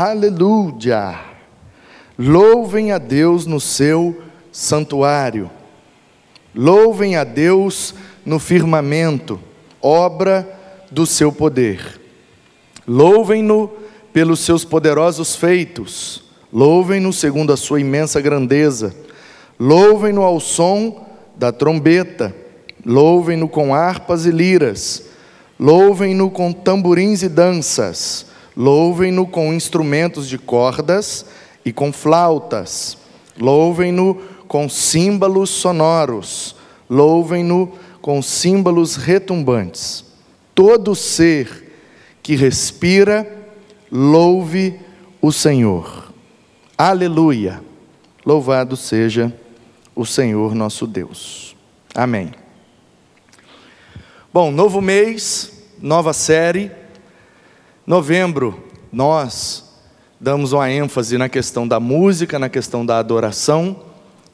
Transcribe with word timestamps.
Aleluia! 0.00 1.18
Louvem 2.16 2.92
a 2.92 2.98
Deus 2.98 3.46
no 3.46 3.58
seu 3.58 4.22
santuário. 4.52 5.50
Louvem 6.54 7.16
a 7.16 7.24
Deus 7.24 7.96
no 8.24 8.38
firmamento, 8.38 9.40
obra 9.82 10.48
do 10.88 11.04
seu 11.04 11.32
poder. 11.32 12.00
Louvem-no 12.86 13.72
pelos 14.12 14.38
seus 14.38 14.64
poderosos 14.64 15.34
feitos. 15.34 16.22
Louvem-no 16.52 17.12
segundo 17.12 17.52
a 17.52 17.56
sua 17.56 17.80
imensa 17.80 18.20
grandeza. 18.20 18.94
Louvem-no 19.58 20.22
ao 20.22 20.38
som 20.38 21.08
da 21.34 21.50
trombeta. 21.50 22.32
Louvem-no 22.86 23.48
com 23.48 23.74
harpas 23.74 24.26
e 24.26 24.30
liras. 24.30 25.06
Louvem-no 25.58 26.30
com 26.30 26.52
tamborins 26.52 27.24
e 27.24 27.28
danças. 27.28 28.27
Louvem-no 28.58 29.24
com 29.24 29.54
instrumentos 29.54 30.28
de 30.28 30.36
cordas 30.36 31.24
e 31.64 31.72
com 31.72 31.92
flautas. 31.92 32.98
Louvem-no 33.38 34.16
com 34.48 34.68
símbolos 34.68 35.48
sonoros. 35.48 36.56
Louvem-no 36.90 37.72
com 38.02 38.20
símbolos 38.20 38.96
retumbantes. 38.96 40.04
Todo 40.56 40.96
ser 40.96 41.72
que 42.20 42.34
respira, 42.34 43.30
louve 43.92 44.80
o 45.22 45.30
Senhor. 45.30 46.12
Aleluia. 46.76 47.62
Louvado 48.26 48.76
seja 48.76 49.32
o 49.94 50.04
Senhor 50.04 50.52
nosso 50.56 50.84
Deus. 50.84 51.54
Amém. 51.94 52.32
Bom, 54.34 54.50
novo 54.50 54.80
mês, 54.80 55.62
nova 55.80 56.12
série. 56.12 56.72
Novembro, 57.88 58.64
nós 58.92 59.64
damos 60.20 60.52
uma 60.52 60.70
ênfase 60.70 61.16
na 61.16 61.26
questão 61.26 61.66
da 61.66 61.80
música, 61.80 62.38
na 62.38 62.50
questão 62.50 62.84
da 62.84 62.98
adoração. 62.98 63.80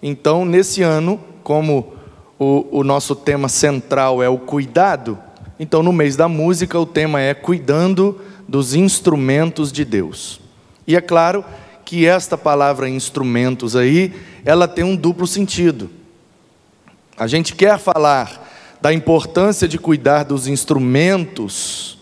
Então, 0.03 0.45
nesse 0.45 0.83
ano, 0.83 1.21
como 1.45 1.93
o, 2.37 2.81
o 2.81 2.83
nosso 2.83 3.15
tema 3.15 3.49
central 3.49 4.21
é 4.21 4.29
o 4.29 4.39
cuidado, 4.39 5.17
então 5.57 5.85
no 5.85 5.93
mês 5.93 6.17
da 6.17 6.27
música 6.27 6.77
o 6.81 6.85
tema 6.85 7.21
é 7.21 7.33
cuidando 7.33 8.21
dos 8.49 8.75
instrumentos 8.75 9.71
de 9.71 9.85
Deus. 9.85 10.41
E 10.85 10.97
é 10.97 11.01
claro 11.01 11.45
que 11.85 12.07
esta 12.07 12.37
palavra 12.37 12.89
instrumentos 12.89 13.77
aí, 13.77 14.13
ela 14.45 14.67
tem 14.67 14.83
um 14.83 14.97
duplo 14.97 15.29
sentido. 15.29 15.89
A 17.17 17.29
gente 17.29 17.55
quer 17.55 17.79
falar 17.79 18.51
da 18.83 18.93
importância 18.93 19.69
de 19.69 19.79
cuidar 19.79 20.25
dos 20.25 20.49
instrumentos 20.49 21.95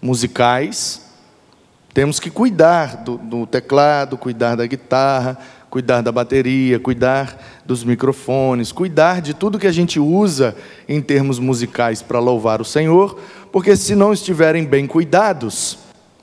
musicais, 0.00 1.02
temos 1.92 2.20
que 2.20 2.30
cuidar 2.30 2.98
do, 2.98 3.16
do, 3.16 3.46
teclado, 3.46 4.18
cuidar 4.18 4.54
da 4.54 4.66
guitarra, 4.66 5.38
cuidar 5.70 6.02
da 6.02 6.12
bateria, 6.12 6.78
cuidar 6.78 7.62
dos 7.64 7.82
microfones, 7.82 8.70
cuidar 8.70 9.20
de 9.20 9.32
tudo 9.32 9.58
que 9.58 9.66
a 9.66 9.72
gente 9.72 9.98
usa 9.98 10.54
em 10.88 11.00
termos 11.00 11.38
musicais 11.38 12.02
para 12.02 12.18
louvar 12.18 12.60
o 12.60 12.64
Senhor, 12.64 13.18
porque 13.50 13.74
se 13.76 13.94
não 13.94 14.12
estiverem 14.12 14.64
bem 14.64 14.86
cuidados, 14.86 15.78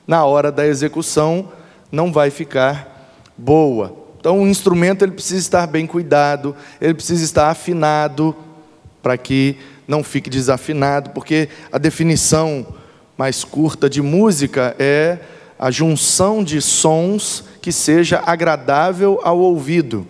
na 0.06 0.24
hora 0.26 0.52
da 0.52 0.66
execução 0.66 1.50
não 1.92 2.12
vai 2.12 2.30
ficar 2.30 3.12
boa. 3.38 3.98
Então 4.20 4.42
o 4.42 4.48
instrumento 4.48 5.04
ele 5.04 5.12
precisa 5.12 5.40
estar 5.40 5.68
bem 5.68 5.88
cuidado, 5.88 6.56
ele 6.80 6.94
precisa 6.94 7.24
estar 7.24 7.50
afinado 7.50 8.36
para 9.02 9.18
que 9.18 9.58
não 9.88 10.04
fique 10.04 10.30
desafinado, 10.30 11.10
porque 11.10 11.50
a 11.72 11.78
definição 11.78 12.66
mais 13.18 13.44
curta 13.44 13.90
de 13.90 14.02
música 14.02 14.76
é 14.80 15.20
a 15.58 15.70
junção 15.70 16.44
de 16.44 16.62
sons 16.62 17.44
que 17.62 17.72
seja 17.72 18.22
agradável 18.26 19.20
ao 19.24 19.40
ouvido. 19.40 20.08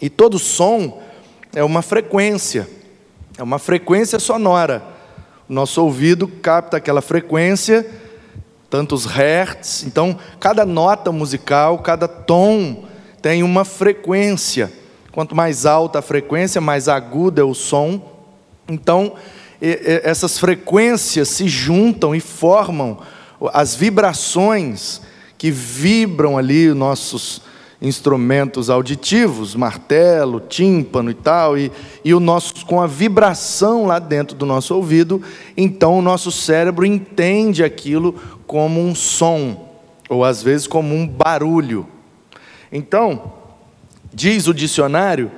E 0.00 0.08
todo 0.08 0.38
som 0.38 1.02
é 1.54 1.64
uma 1.64 1.82
frequência, 1.82 2.68
é 3.36 3.42
uma 3.42 3.58
frequência 3.58 4.18
sonora. 4.18 4.82
O 5.48 5.52
nosso 5.52 5.82
ouvido 5.82 6.28
capta 6.28 6.76
aquela 6.76 7.00
frequência, 7.00 7.88
tantos 8.70 9.06
hertz. 9.06 9.82
Então, 9.82 10.18
cada 10.38 10.64
nota 10.64 11.10
musical, 11.10 11.78
cada 11.78 12.06
tom 12.06 12.84
tem 13.22 13.42
uma 13.42 13.64
frequência. 13.64 14.70
Quanto 15.10 15.34
mais 15.34 15.66
alta 15.66 15.98
a 15.98 16.02
frequência, 16.02 16.60
mais 16.60 16.86
agudo 16.86 17.40
é 17.40 17.44
o 17.44 17.54
som. 17.54 18.00
Então, 18.68 19.14
essas 19.60 20.38
frequências 20.38 21.28
se 21.28 21.48
juntam 21.48 22.14
e 22.14 22.20
formam 22.20 22.98
as 23.52 23.74
vibrações 23.74 25.00
que 25.36 25.50
vibram 25.50 26.38
ali 26.38 26.68
os 26.68 26.76
nossos 26.76 27.42
instrumentos 27.80 28.70
auditivos, 28.70 29.54
martelo, 29.54 30.40
tímpano 30.40 31.10
e 31.10 31.14
tal, 31.14 31.56
e, 31.56 31.70
e 32.04 32.12
o 32.12 32.18
nosso, 32.18 32.66
com 32.66 32.80
a 32.80 32.88
vibração 32.88 33.86
lá 33.86 34.00
dentro 34.00 34.36
do 34.36 34.44
nosso 34.44 34.74
ouvido, 34.74 35.22
então 35.56 35.96
o 35.96 36.02
nosso 36.02 36.32
cérebro 36.32 36.84
entende 36.84 37.62
aquilo 37.62 38.14
como 38.46 38.80
um 38.80 38.94
som, 38.96 39.68
ou 40.08 40.24
às 40.24 40.42
vezes 40.42 40.66
como 40.66 40.92
um 40.92 41.06
barulho. 41.06 41.86
Então, 42.72 43.32
diz 44.12 44.48
o 44.48 44.54
dicionário 44.54 45.30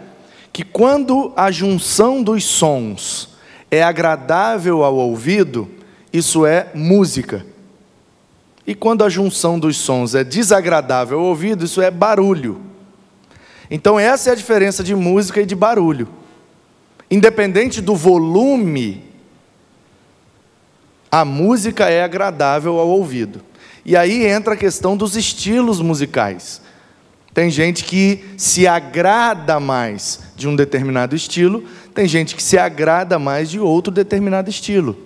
que 0.50 0.64
quando 0.64 1.32
a 1.36 1.50
junção 1.50 2.22
dos 2.22 2.44
sons 2.44 3.29
é 3.70 3.82
agradável 3.82 4.82
ao 4.82 4.96
ouvido, 4.96 5.70
isso 6.12 6.44
é 6.44 6.68
música. 6.74 7.46
E 8.66 8.74
quando 8.74 9.04
a 9.04 9.08
junção 9.08 9.58
dos 9.58 9.76
sons 9.76 10.14
é 10.14 10.24
desagradável 10.24 11.18
ao 11.18 11.26
ouvido, 11.26 11.64
isso 11.64 11.80
é 11.80 11.90
barulho. 11.90 12.60
Então, 13.70 13.98
essa 13.98 14.30
é 14.30 14.32
a 14.32 14.36
diferença 14.36 14.82
de 14.82 14.94
música 14.94 15.40
e 15.40 15.46
de 15.46 15.54
barulho. 15.54 16.08
Independente 17.10 17.80
do 17.80 17.94
volume, 17.94 19.04
a 21.10 21.24
música 21.24 21.88
é 21.88 22.02
agradável 22.02 22.78
ao 22.78 22.88
ouvido. 22.88 23.42
E 23.84 23.96
aí 23.96 24.26
entra 24.26 24.54
a 24.54 24.56
questão 24.56 24.96
dos 24.96 25.16
estilos 25.16 25.80
musicais. 25.80 26.60
Tem 27.32 27.48
gente 27.50 27.84
que 27.84 28.24
se 28.36 28.66
agrada 28.66 29.58
mais 29.60 30.20
de 30.36 30.48
um 30.48 30.56
determinado 30.56 31.14
estilo, 31.14 31.64
tem 32.00 32.08
gente 32.08 32.34
que 32.34 32.42
se 32.42 32.56
agrada 32.56 33.18
mais 33.18 33.50
de 33.50 33.60
outro 33.60 33.92
determinado 33.92 34.48
estilo. 34.48 34.96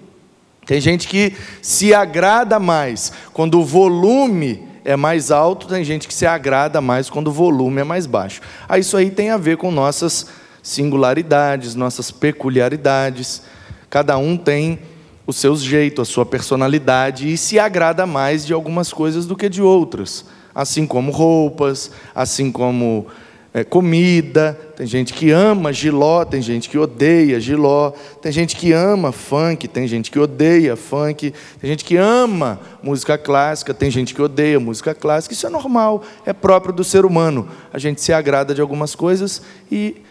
Tem 0.65 0.81
gente 0.81 1.09
que 1.09 1.35
se 1.61 1.93
agrada 1.93 2.61
mais 2.61 3.11
quando 3.33 3.59
o 3.59 3.65
volume 3.65 4.63
é 4.85 4.95
mais 4.95 5.33
alto, 5.33 5.67
tem 5.67 5.83
gente 5.83 6.07
que 6.07 6.15
se 6.15 6.25
agrada 6.25 6.81
mais 6.81 7.11
quando 7.11 7.27
o 7.27 7.33
volume 7.33 7.81
é 7.81 7.85
mais 7.85 8.07
baixo. 8.07 8.41
Aí 8.69 8.81
isso 8.81 8.97
aí 8.97 9.11
tem 9.11 9.31
a 9.31 9.37
ver 9.37 9.57
com 9.57 9.73
nossas 9.73 10.27
singularidades, 10.63 11.75
nossas 11.75 12.13
peculiaridades. 12.13 13.43
Cada 13.91 14.17
um 14.17 14.37
tem 14.37 14.79
o 15.27 15.33
seu 15.33 15.57
jeito, 15.57 16.01
a 16.01 16.05
sua 16.05 16.25
personalidade 16.25 17.29
e 17.29 17.37
se 17.37 17.59
agrada 17.59 18.07
mais 18.07 18.47
de 18.47 18.53
algumas 18.53 18.93
coisas 18.93 19.27
do 19.27 19.35
que 19.35 19.49
de 19.49 19.61
outras 19.61 20.27
assim 20.55 20.87
como 20.87 21.11
roupas, 21.11 21.91
assim 22.15 22.53
como 22.53 23.09
é, 23.55 23.63
comida. 23.63 24.59
Tem 24.75 24.85
gente 24.85 25.15
que 25.15 25.31
ama 25.31 25.73
giló, 25.73 26.25
tem 26.25 26.43
gente 26.43 26.69
que 26.69 26.77
odeia 26.77 27.39
giló. 27.39 27.93
Tem 28.21 28.33
gente 28.33 28.57
que 28.57 28.73
ama 28.73 29.13
funk, 29.13 29.69
tem 29.69 29.87
gente 29.87 30.11
que 30.11 30.19
odeia 30.19 30.75
funk. 30.75 31.33
Tem 31.61 31.71
gente 31.71 31.85
que 31.85 31.97
ama 31.97 32.59
música 32.83 33.17
clássica, 33.17 33.73
tem 33.73 33.89
gente 33.93 34.13
que 34.13 34.21
odeia 34.21 34.59
música 34.59 34.93
clássica. 34.93 35.33
Isso 35.33 35.47
é 35.47 35.51
normal, 35.51 36.03
é 36.27 36.33
próprio 36.33 36.75
do 36.75 36.83
ser 36.83 37.05
humano. 37.05 37.49
A 37.73 37.79
gente 37.79 38.01
se 38.03 38.13
agrada 38.13 38.53
de 38.53 38.61
algumas 38.61 38.97
coisas 38.97 39.41
e 39.71 40.03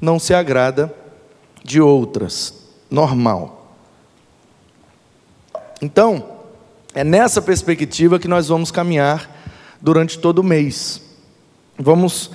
não 0.00 0.20
se 0.20 0.32
agrada 0.32 0.94
de 1.64 1.80
outras. 1.80 2.54
Normal. 2.88 3.76
Então, 5.80 6.24
é 6.94 7.02
nessa 7.02 7.42
perspectiva 7.42 8.20
que 8.20 8.28
nós 8.28 8.46
vamos 8.46 8.70
caminhar 8.70 9.28
durante 9.80 10.20
todo 10.20 10.38
o 10.38 10.44
mês. 10.44 11.02
Vamos 11.76 12.30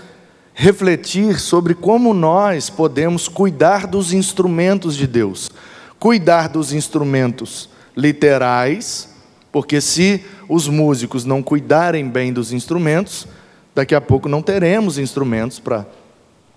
refletir 0.60 1.40
sobre 1.40 1.76
como 1.76 2.16
nós 2.16 2.68
podemos 2.68 3.28
cuidar 3.28 3.86
dos 3.86 4.12
instrumentos 4.12 4.98
de 4.98 5.06
Deus. 5.06 5.52
Cuidar 6.00 6.50
dos 6.50 6.74
instrumentos 6.74 7.70
literais, 7.96 9.08
porque 9.52 9.80
se 9.80 10.26
os 10.50 10.68
músicos 10.68 11.26
não 11.26 11.44
cuidarem 11.44 12.10
bem 12.10 12.34
dos 12.34 12.52
instrumentos, 12.52 13.28
daqui 13.76 13.94
a 13.94 14.02
pouco 14.02 14.28
não 14.28 14.42
teremos 14.42 14.98
instrumentos 14.98 15.60
para 15.60 15.86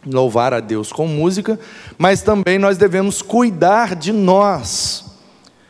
louvar 0.07 0.55
a 0.55 0.61
Deus 0.61 0.91
com 0.91 1.07
música, 1.07 1.61
mas 1.99 2.23
também 2.23 2.59
nós 2.59 2.79
devemos 2.79 3.21
cuidar 3.21 3.95
de 3.95 4.13
nós. 4.13 5.05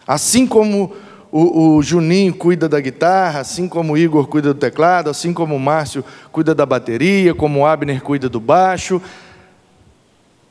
Assim 0.06 0.46
como 0.46 0.92
o, 1.32 1.76
o, 1.76 1.82
Juninho 1.82 2.34
cuida 2.34 2.68
da 2.68 2.80
guitarra, 2.80 3.40
assim 3.40 3.68
como 3.68 3.92
o 3.92 3.98
Igor 3.98 4.26
cuida 4.26 4.52
do 4.52 4.58
teclado, 4.58 5.08
assim 5.08 5.32
como 5.32 5.54
o 5.54 5.60
Márcio 5.60 6.04
cuida 6.32 6.54
da 6.54 6.66
bateria, 6.66 7.34
como 7.34 7.60
o 7.60 7.66
Abner 7.66 8.02
cuida 8.02 8.28
do 8.28 8.40
baixo. 8.40 9.00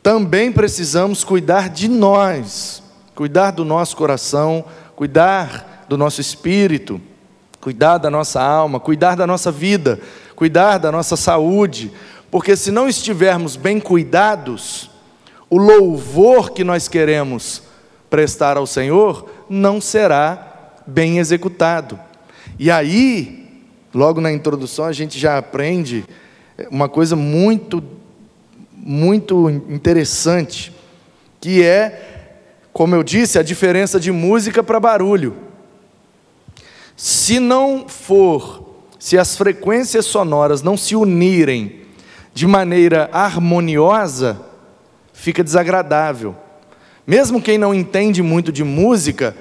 Também 0.01 0.51
precisamos 0.51 1.23
cuidar 1.23 1.69
de 1.69 1.89
nós, 1.89 2.81
cuidar 3.13 3.51
do 3.51 3.65
nosso 3.65 3.97
coração, 3.97 4.63
cuidar 4.95 5.85
do 5.89 5.97
nosso 5.97 6.21
espírito. 6.21 7.01
cuidar 7.59 7.97
da 7.97 8.09
nossa 8.09 8.41
alma, 8.41 8.79
cuidar 8.79 9.15
da 9.15 9.27
nossa 9.27 9.51
vida, 9.51 9.99
cuidar 10.33 10.77
da 10.77 10.93
nossa 10.93 11.17
saúde, 11.17 11.91
porque 12.31 12.55
se 12.55 12.71
não 12.71 12.87
estivermos 12.87 13.57
bem 13.57 13.81
cuidados, 13.81 14.89
o 15.49 15.57
louvor 15.57 16.51
que 16.51 16.63
nós 16.63 16.87
queremos 16.87 17.63
prestar 18.09 18.55
ao 18.55 18.65
Senhor 18.65 19.29
não 19.49 19.81
será 19.81 20.49
bem 20.89 21.19
executado. 21.19 22.00
E 22.57 22.69
aí, 22.69 23.47
logo 23.94 24.19
na 24.19 24.31
introdução, 24.31 24.86
a 24.86 24.91
gente 24.91 25.18
já 25.18 25.38
aprende 25.38 26.03
uma 26.69 26.89
coisa 26.89 27.15
muito, 27.15 27.81
muito 28.74 29.50
interessante, 29.50 30.74
que 31.39 31.63
é, 31.63 32.41
como 32.74 32.95
eu 32.95 33.03
disse, 33.03 33.39
a 33.39 33.44
diferença 33.44 34.00
de 34.00 34.12
música 34.12 34.62
para 34.62 34.80
barulho. 34.80 35.36
Se 36.97 37.39
não 37.39 37.88
for, 37.88 38.83
se 39.00 39.18
as 39.18 39.38
frequências 39.38 40.06
sonoras 40.06 40.62
não 40.62 40.75
se 40.75 40.95
unirem 40.95 41.81
de 42.33 42.45
maneira 42.45 43.09
harmoniosa, 43.13 44.39
fica 45.13 45.44
desagradável. 45.44 46.36
Mesmo 47.07 47.41
quem 47.41 47.57
não 47.57 47.74
entende 47.74 48.21
muito 48.21 48.51
de 48.51 48.63
música, 48.63 49.36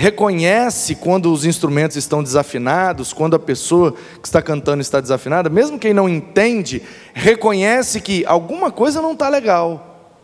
reconhece 0.00 0.94
quando 0.94 1.32
os 1.32 1.44
instrumentos 1.44 1.96
estão 1.96 2.22
desafinados, 2.22 3.12
quando 3.12 3.34
a 3.34 3.38
pessoa 3.38 3.96
que 4.22 4.28
está 4.28 4.40
cantando 4.40 4.80
está 4.80 5.00
desafinada, 5.00 5.50
mesmo 5.50 5.76
quem 5.76 5.92
não 5.92 6.08
entende, 6.08 6.80
reconhece 7.12 8.00
que 8.00 8.24
alguma 8.24 8.70
coisa 8.70 9.02
não 9.02 9.14
está 9.14 9.28
legal, 9.28 10.14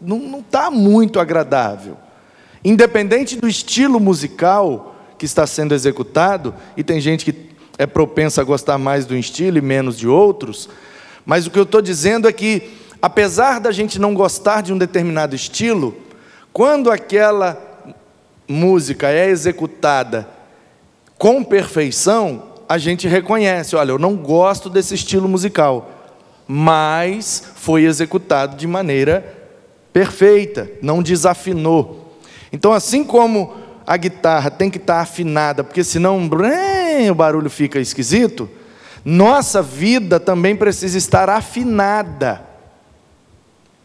não 0.00 0.38
está 0.38 0.70
muito 0.70 1.18
agradável. 1.18 1.96
Independente 2.64 3.34
do 3.34 3.48
estilo 3.48 3.98
musical 3.98 4.94
que 5.18 5.26
está 5.26 5.44
sendo 5.44 5.74
executado, 5.74 6.54
e 6.76 6.84
tem 6.84 7.00
gente 7.00 7.24
que 7.24 7.34
é 7.76 7.84
propensa 7.84 8.42
a 8.42 8.44
gostar 8.44 8.78
mais 8.78 9.08
de 9.08 9.12
um 9.12 9.18
estilo 9.18 9.58
e 9.58 9.60
menos 9.60 9.98
de 9.98 10.06
outros, 10.06 10.68
mas 11.24 11.48
o 11.48 11.50
que 11.50 11.58
eu 11.58 11.64
estou 11.64 11.82
dizendo 11.82 12.28
é 12.28 12.32
que, 12.32 12.76
apesar 13.02 13.58
da 13.58 13.72
gente 13.72 13.98
não 13.98 14.14
gostar 14.14 14.60
de 14.60 14.72
um 14.72 14.78
determinado 14.78 15.34
estilo, 15.34 15.96
quando 16.52 16.92
aquela 16.92 17.65
música 18.48 19.10
é 19.10 19.28
executada 19.28 20.28
com 21.18 21.42
perfeição, 21.42 22.42
a 22.68 22.78
gente 22.78 23.08
reconhece: 23.08 23.76
olha, 23.76 23.90
eu 23.90 23.98
não 23.98 24.16
gosto 24.16 24.68
desse 24.68 24.94
estilo 24.94 25.28
musical, 25.28 25.90
mas 26.46 27.42
foi 27.56 27.84
executado 27.84 28.56
de 28.56 28.66
maneira 28.66 29.34
perfeita, 29.92 30.70
não 30.82 31.02
desafinou. 31.02 32.18
Então, 32.52 32.72
assim 32.72 33.02
como 33.02 33.54
a 33.86 33.96
guitarra 33.96 34.50
tem 34.50 34.68
que 34.68 34.78
estar 34.78 35.00
afinada, 35.00 35.64
porque 35.64 35.82
senão 35.82 36.28
o 37.10 37.14
barulho 37.14 37.48
fica 37.48 37.78
esquisito, 37.78 38.48
nossa 39.04 39.62
vida 39.62 40.18
também 40.18 40.56
precisa 40.56 40.98
estar 40.98 41.30
afinada, 41.30 42.44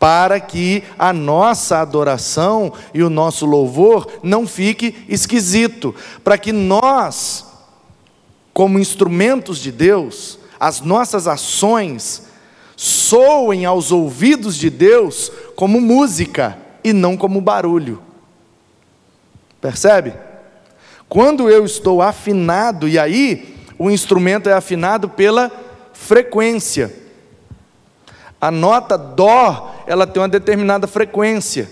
para 0.01 0.39
que 0.39 0.83
a 0.97 1.13
nossa 1.13 1.77
adoração 1.77 2.73
e 2.91 3.03
o 3.03 3.09
nosso 3.09 3.45
louvor 3.45 4.11
não 4.23 4.47
fique 4.47 5.05
esquisito, 5.07 5.93
para 6.23 6.39
que 6.39 6.51
nós, 6.51 7.45
como 8.51 8.79
instrumentos 8.79 9.59
de 9.59 9.71
Deus, 9.71 10.39
as 10.59 10.81
nossas 10.81 11.27
ações 11.27 12.23
soem 12.75 13.63
aos 13.63 13.91
ouvidos 13.91 14.55
de 14.55 14.71
Deus 14.71 15.31
como 15.55 15.79
música 15.79 16.57
e 16.83 16.93
não 16.93 17.15
como 17.15 17.39
barulho. 17.39 18.01
Percebe? 19.61 20.15
Quando 21.07 21.47
eu 21.47 21.63
estou 21.63 22.01
afinado, 22.01 22.87
e 22.87 22.97
aí 22.97 23.55
o 23.77 23.91
instrumento 23.91 24.49
é 24.49 24.53
afinado 24.53 25.07
pela 25.07 25.51
frequência. 25.93 26.91
A 28.41 28.49
nota 28.49 28.97
Dó, 28.97 29.70
ela 29.91 30.07
tem 30.07 30.21
uma 30.21 30.29
determinada 30.29 30.87
frequência. 30.87 31.69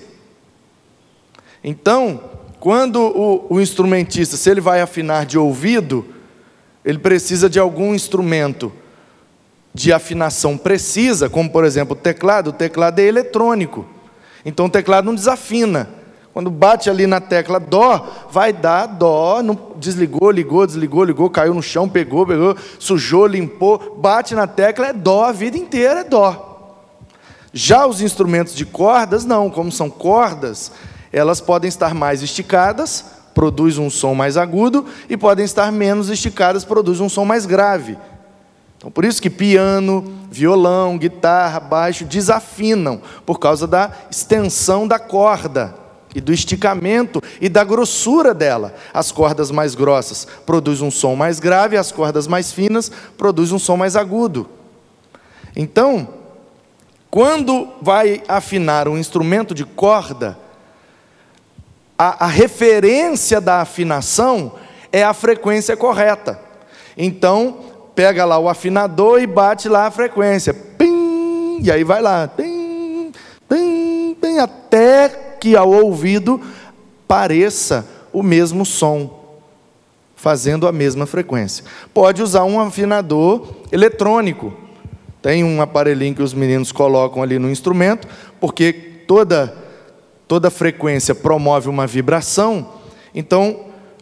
Então, 1.63 2.21
quando 2.60 3.00
o, 3.00 3.45
o 3.50 3.62
instrumentista, 3.62 4.36
se 4.36 4.50
ele 4.50 4.60
vai 4.60 4.81
afinar 4.81 5.25
de 5.25 5.38
ouvido, 5.38 6.06
ele 6.83 7.00
precisa 7.00 7.50
de 7.50 7.57
algum 7.60 7.95
instrumento 7.95 8.74
de 9.74 9.94
afinação 9.94 10.57
precisa, 10.57 11.30
como 11.30 11.50
por 11.50 11.63
exemplo 11.63 11.95
o 11.95 12.00
teclado, 12.00 12.50
o 12.50 12.54
teclado 12.54 13.00
é 13.00 13.04
eletrônico. 13.04 13.86
Então 14.44 14.65
o 14.65 14.69
teclado 14.69 15.06
não 15.06 15.15
desafina. 15.15 15.88
Quando 16.33 16.50
bate 16.50 16.89
ali 16.89 17.07
na 17.07 17.22
tecla 17.22 17.57
Dó, 17.57 18.27
vai 18.30 18.51
dar 18.51 18.86
Dó, 18.86 19.42
não, 19.42 19.57
desligou, 19.77 20.30
ligou, 20.30 20.68
desligou, 20.68 21.06
ligou, 21.06 21.30
caiu 21.30 21.54
no 21.54 21.63
chão, 21.63 21.88
pegou, 21.88 22.27
pegou, 22.27 22.57
sujou, 22.80 23.25
limpou, 23.25 23.95
bate 23.98 24.36
na 24.36 24.45
tecla, 24.45 24.88
é 24.88 24.94
Dó, 24.94 25.24
a 25.24 25.31
vida 25.31 25.57
inteira 25.57 26.01
é 26.01 26.04
Dó. 26.04 26.49
Já 27.54 27.86
os 27.88 28.01
instrumentos 28.01 28.54
de 28.54 28.66
cordas, 28.66 29.25
não, 29.25 29.50
como 29.50 29.72
são 29.72 29.90
cordas, 29.90 30.72
elas 31.12 31.42
podem 31.42 31.68
estar 31.68 31.94
mais 31.94 32.22
esticadas, 32.22 33.06
produz 33.34 33.78
um 33.78 33.90
som 33.90 34.13
mais 34.13 34.38
agudo, 34.38 34.86
e 35.10 35.18
podem 35.18 35.46
estar 35.46 35.72
menos 35.72 36.10
esticadas, 36.10 36.63
produz 36.63 37.00
um 37.00 37.10
som 37.10 37.25
mais 37.25 37.46
grave. 37.46 37.98
Então, 38.78 38.92
por 38.92 39.04
isso 39.04 39.22
que 39.22 39.30
piano, 39.30 40.06
violão, 40.31 40.98
guitarra, 40.98 41.60
baixo 41.60 42.06
desafinam, 42.06 43.01
por 43.25 43.40
causa 43.40 43.68
da 43.68 43.92
extensão 44.10 44.88
da 44.88 45.00
corda 45.00 45.75
e 46.16 46.22
do 46.22 46.31
esticamento 46.31 47.22
e 47.42 47.50
da 47.50 47.63
grossura 47.63 48.34
dela. 48.34 48.74
As 48.94 49.12
cordas 49.12 49.51
mais 49.51 49.75
grossas 49.75 50.25
produzem 50.46 50.88
um 50.88 50.92
som 50.92 51.16
mais 51.16 51.40
grave, 51.40 51.78
as 51.78 51.92
cordas 51.92 52.28
mais 52.28 52.51
finas 52.51 52.92
produzem 53.18 53.56
um 53.56 53.60
som 53.60 53.75
mais 53.75 53.96
agudo. 53.96 54.48
Então, 55.56 56.19
quando 57.11 57.67
vai 57.81 58.21
afinar 58.27 58.88
um 58.88 58.97
instrumento 58.97 59.53
de 59.56 59.65
corda, 59.65 60.38
a, 61.97 62.25
a 62.25 62.27
referência 62.27 63.41
da 63.41 63.61
afinação 63.61 64.53
é 64.91 65.03
a 65.03 65.13
frequência 65.13 65.75
correta. 65.75 66.39
Então, 66.95 67.59
pega 67.95 68.25
lá 68.25 68.38
o 68.38 68.47
afinador 68.47 69.21
e 69.21 69.27
bate 69.27 69.67
lá 69.67 69.88
a 69.88 69.91
frequência. 69.91 70.53
Pim, 70.53 71.59
e 71.61 71.71
aí 71.71 71.83
vai 71.83 72.01
lá. 72.01 72.27
Pim, 72.27 73.12
pim, 73.47 74.15
pim, 74.22 74.38
até 74.38 75.10
que 75.39 75.55
ao 75.55 75.69
ouvido 75.69 76.39
pareça 77.07 77.88
o 78.13 78.22
mesmo 78.22 78.65
som, 78.65 79.39
fazendo 80.15 80.67
a 80.67 80.72
mesma 80.72 81.05
frequência. 81.05 81.65
Pode 81.93 82.22
usar 82.22 82.43
um 82.43 82.60
afinador 82.60 83.48
eletrônico. 83.72 84.68
Tem 85.21 85.43
um 85.43 85.61
aparelhinho 85.61 86.15
que 86.15 86.23
os 86.23 86.33
meninos 86.33 86.71
colocam 86.71 87.21
ali 87.21 87.38
no 87.38 87.49
instrumento, 87.49 88.07
porque 88.39 88.73
toda 89.07 89.53
toda 90.29 90.51
frequência 90.51 91.15
promove 91.15 91.67
uma 91.67 91.88
vibração. 91.88 92.73
Então, 93.15 93.61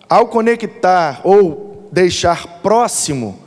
ao 0.09 0.27
conectar 0.27 1.21
ou 1.23 1.87
deixar 1.89 2.59
próximo, 2.61 3.39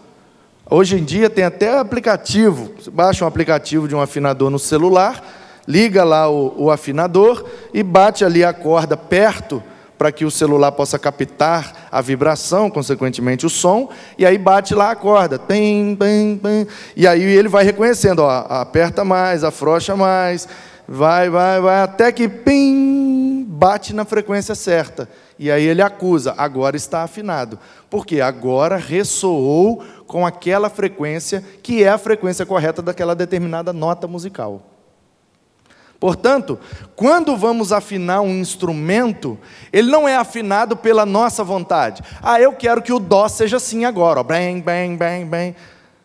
hoje 0.69 0.97
em 0.97 1.05
dia 1.05 1.29
tem 1.29 1.45
até 1.45 1.79
aplicativo, 1.79 2.73
você 2.79 2.91
baixa 2.91 3.23
um 3.23 3.29
aplicativo 3.29 3.87
de 3.87 3.95
um 3.95 4.01
afinador 4.01 4.49
no 4.49 4.59
celular, 4.59 5.23
liga 5.69 6.03
lá 6.03 6.31
o, 6.31 6.55
o 6.57 6.71
afinador 6.71 7.45
e 7.75 7.83
bate 7.83 8.25
ali 8.25 8.43
a 8.43 8.55
corda 8.55 8.97
perto 8.97 9.63
para 9.99 10.11
que 10.11 10.25
o 10.25 10.31
celular 10.31 10.73
possa 10.73 10.99
captar 10.99 11.80
a 11.91 12.01
vibração, 12.01 12.71
consequentemente 12.71 13.47
o 13.47 13.51
som, 13.51 13.91
e 14.17 14.25
aí 14.25 14.39
bate 14.39 14.75
lá 14.75 14.91
a 14.91 14.97
corda, 14.97 15.39
tem, 15.39 15.97
tem, 15.97 16.37
tem, 16.37 16.67
e 16.95 17.07
aí 17.07 17.23
ele 17.23 17.49
vai 17.49 17.65
reconhecendo, 17.65 18.21
ó, 18.21 18.47
aperta 18.49 19.05
mais, 19.05 19.43
afrouxa 19.45 19.97
mais, 19.97 20.49
vai, 20.87 21.29
vai, 21.31 21.61
vai, 21.61 21.83
até 21.83 22.13
que 22.13 22.29
pim, 22.29 23.45
bate 23.49 23.95
na 23.95 24.05
frequência 24.05 24.55
certa. 24.55 25.09
E 25.39 25.51
aí 25.51 25.65
ele 25.65 25.81
acusa, 25.81 26.35
agora 26.37 26.77
está 26.77 27.03
afinado. 27.03 27.59
Porque 27.89 28.21
agora 28.21 28.77
ressoou 28.77 29.83
com 30.07 30.27
aquela 30.27 30.69
frequência 30.69 31.43
que 31.63 31.83
é 31.83 31.89
a 31.89 31.97
frequência 31.97 32.45
correta 32.45 32.83
daquela 32.83 33.15
determinada 33.15 33.73
nota 33.73 34.07
musical. 34.07 34.63
Portanto, 36.01 36.59
quando 36.97 37.37
vamos 37.37 37.73
afinar 37.73 38.23
um 38.23 38.41
instrumento, 38.41 39.39
ele 39.71 39.91
não 39.91 40.09
é 40.09 40.17
afinado 40.17 40.75
pela 40.75 41.05
nossa 41.05 41.45
vontade. 41.45 42.03
Ah, 42.23 42.41
eu 42.41 42.55
quero 42.55 42.81
que 42.81 42.93
o 42.93 42.99
dó 42.99 43.29
seja 43.29 43.59
assim 43.59 43.85
agora, 43.85 44.21
ó, 44.21 44.23
bem, 44.23 44.63
bem, 44.63 44.97
bem, 44.97 45.27
bem. 45.27 45.55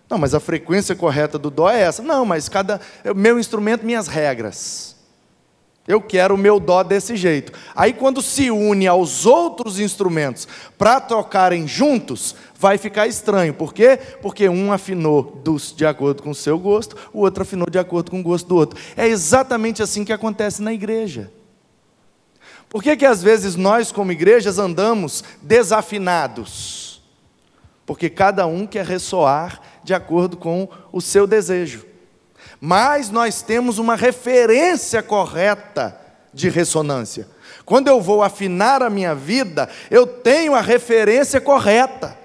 Não, 0.09 0.17
mas 0.17 0.33
a 0.33 0.39
frequência 0.41 0.95
correta 0.95 1.39
do 1.39 1.49
dó 1.49 1.69
é 1.69 1.81
essa. 1.81 2.03
Não, 2.03 2.25
mas 2.25 2.49
cada 2.49 2.81
meu 3.15 3.39
instrumento, 3.39 3.85
minhas 3.85 4.07
regras. 4.07 4.94
Eu 5.87 6.01
quero 6.01 6.33
o 6.33 6.37
meu 6.37 6.59
dó 6.59 6.81
desse 6.81 7.15
jeito. 7.15 7.51
Aí, 7.75 7.93
quando 7.93 8.21
se 8.21 8.49
une 8.49 8.87
aos 8.87 9.25
outros 9.25 9.79
instrumentos 9.79 10.47
para 10.77 10.99
tocarem 10.99 11.67
juntos, 11.67 12.35
vai 12.57 12.77
ficar 12.77 13.05
estranho. 13.05 13.53
Por 13.53 13.73
quê? 13.73 13.99
Porque 14.21 14.49
um 14.49 14.71
afinou 14.71 15.41
de 15.75 15.85
acordo 15.85 16.23
com 16.23 16.31
o 16.31 16.35
seu 16.35 16.57
gosto, 16.57 16.95
o 17.13 17.19
outro 17.19 17.43
afinou 17.43 17.69
de 17.69 17.77
acordo 17.77 18.09
com 18.09 18.19
o 18.19 18.23
gosto 18.23 18.47
do 18.47 18.55
outro. 18.55 18.79
É 18.97 19.07
exatamente 19.07 19.83
assim 19.83 20.03
que 20.03 20.13
acontece 20.13 20.61
na 20.61 20.73
igreja. 20.73 21.31
Por 22.67 22.81
que, 22.81 22.97
que 22.97 23.05
às 23.05 23.21
vezes 23.21 23.55
nós, 23.55 23.91
como 23.91 24.11
igrejas, 24.11 24.57
andamos 24.57 25.23
desafinados? 25.41 26.85
porque 27.85 28.09
cada 28.09 28.47
um 28.47 28.65
quer 28.65 28.85
ressoar 28.85 29.61
de 29.83 29.93
acordo 29.93 30.35
com 30.35 30.67
o 30.91 30.99
seu 30.99 31.27
desejo. 31.27 31.85
Mas 32.59 33.09
nós 33.09 33.41
temos 33.41 33.77
uma 33.77 33.95
referência 33.95 35.03
correta 35.03 35.99
de 36.33 36.49
ressonância. 36.49 37.27
Quando 37.65 37.87
eu 37.87 37.99
vou 37.99 38.21
afinar 38.21 38.83
a 38.83 38.89
minha 38.89 39.15
vida, 39.15 39.69
eu 39.89 40.05
tenho 40.05 40.53
a 40.53 40.61
referência 40.61 41.41
correta. 41.41 42.17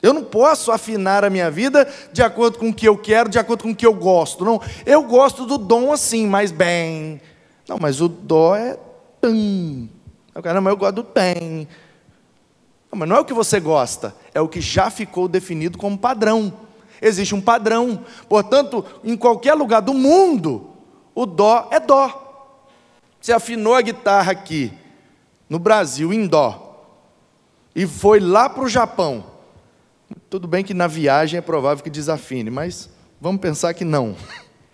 Eu 0.00 0.12
não 0.12 0.22
posso 0.22 0.70
afinar 0.70 1.24
a 1.24 1.30
minha 1.30 1.50
vida 1.50 1.88
de 2.12 2.22
acordo 2.22 2.58
com 2.58 2.68
o 2.68 2.74
que 2.74 2.86
eu 2.86 2.96
quero, 2.96 3.28
de 3.28 3.38
acordo 3.38 3.64
com 3.64 3.70
o 3.70 3.76
que 3.76 3.86
eu 3.86 3.94
gosto. 3.94 4.44
Não, 4.44 4.60
eu 4.86 5.02
gosto 5.02 5.44
do 5.44 5.58
dom 5.58 5.90
assim, 5.90 6.26
mas 6.26 6.52
bem. 6.52 7.20
Não, 7.68 7.78
mas 7.80 8.00
o 8.00 8.08
dó 8.08 8.54
é 8.54 8.78
tum. 9.20 9.88
Eu 10.34 10.42
quero, 10.42 10.62
mas 10.62 10.72
eu 10.72 10.76
gosto 10.76 10.94
do 10.94 11.02
tem. 11.02 11.66
Não, 12.92 12.98
mas 12.98 13.08
não 13.08 13.16
é 13.16 13.20
o 13.20 13.24
que 13.24 13.34
você 13.34 13.58
gosta, 13.58 14.14
é 14.32 14.40
o 14.40 14.48
que 14.48 14.60
já 14.60 14.88
ficou 14.88 15.26
definido 15.26 15.76
como 15.76 15.98
padrão. 15.98 16.52
Existe 17.00 17.34
um 17.34 17.40
padrão. 17.40 18.04
Portanto, 18.28 18.84
em 19.04 19.16
qualquer 19.16 19.54
lugar 19.54 19.80
do 19.80 19.94
mundo, 19.94 20.70
o 21.14 21.26
dó 21.26 21.68
é 21.70 21.80
dó. 21.80 22.24
Você 23.20 23.32
afinou 23.32 23.74
a 23.74 23.82
guitarra 23.82 24.32
aqui, 24.32 24.72
no 25.48 25.58
Brasil, 25.58 26.12
em 26.12 26.26
dó, 26.26 26.84
e 27.74 27.86
foi 27.86 28.20
lá 28.20 28.48
para 28.48 28.64
o 28.64 28.68
Japão 28.68 29.24
tudo 30.30 30.46
bem 30.48 30.64
que 30.64 30.74
na 30.74 30.86
viagem 30.86 31.38
é 31.38 31.40
provável 31.40 31.82
que 31.82 31.90
desafine, 31.90 32.50
mas 32.50 32.88
vamos 33.20 33.40
pensar 33.40 33.74
que 33.74 33.84
não. 33.84 34.16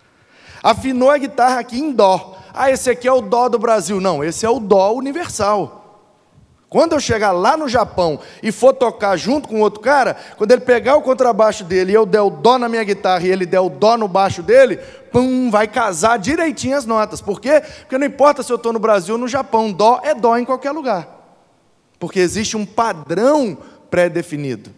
Afinou 0.62 1.10
a 1.10 1.18
guitarra 1.18 1.60
aqui 1.60 1.78
em 1.78 1.92
Dó. 1.92 2.38
Ah, 2.52 2.70
esse 2.70 2.88
aqui 2.88 3.06
é 3.06 3.12
o 3.12 3.20
Dó 3.20 3.48
do 3.48 3.58
Brasil. 3.58 4.00
Não, 4.00 4.24
esse 4.24 4.46
é 4.46 4.50
o 4.50 4.58
Dó 4.58 4.92
universal. 4.92 5.83
Quando 6.74 6.94
eu 6.94 6.98
chegar 6.98 7.30
lá 7.30 7.56
no 7.56 7.68
Japão 7.68 8.18
e 8.42 8.50
for 8.50 8.72
tocar 8.72 9.16
junto 9.16 9.46
com 9.48 9.60
outro 9.60 9.78
cara, 9.78 10.16
quando 10.36 10.50
ele 10.50 10.62
pegar 10.62 10.96
o 10.96 11.02
contrabaixo 11.02 11.62
dele 11.62 11.92
e 11.92 11.94
eu 11.94 12.04
der 12.04 12.20
o 12.20 12.28
Dó 12.28 12.58
na 12.58 12.68
minha 12.68 12.82
guitarra 12.82 13.24
e 13.24 13.30
ele 13.30 13.46
der 13.46 13.60
o 13.60 13.68
Dó 13.68 13.96
no 13.96 14.08
baixo 14.08 14.42
dele, 14.42 14.78
pum, 15.12 15.52
vai 15.52 15.68
casar 15.68 16.18
direitinho 16.18 16.76
as 16.76 16.84
notas. 16.84 17.20
Por 17.20 17.40
quê? 17.40 17.62
Porque 17.78 17.96
não 17.96 18.04
importa 18.04 18.42
se 18.42 18.50
eu 18.50 18.56
estou 18.56 18.72
no 18.72 18.80
Brasil 18.80 19.14
ou 19.14 19.20
no 19.20 19.28
Japão, 19.28 19.70
Dó 19.70 20.00
é 20.02 20.16
Dó 20.16 20.36
em 20.36 20.44
qualquer 20.44 20.72
lugar. 20.72 21.06
Porque 21.96 22.18
existe 22.18 22.56
um 22.56 22.66
padrão 22.66 23.56
pré-definido. 23.88 24.72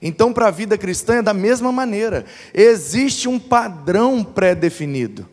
Então, 0.00 0.32
para 0.32 0.48
a 0.48 0.50
vida 0.50 0.78
cristã 0.78 1.16
é 1.16 1.22
da 1.22 1.34
mesma 1.34 1.70
maneira. 1.70 2.24
Existe 2.54 3.28
um 3.28 3.38
padrão 3.38 4.24
pré-definido. 4.24 5.28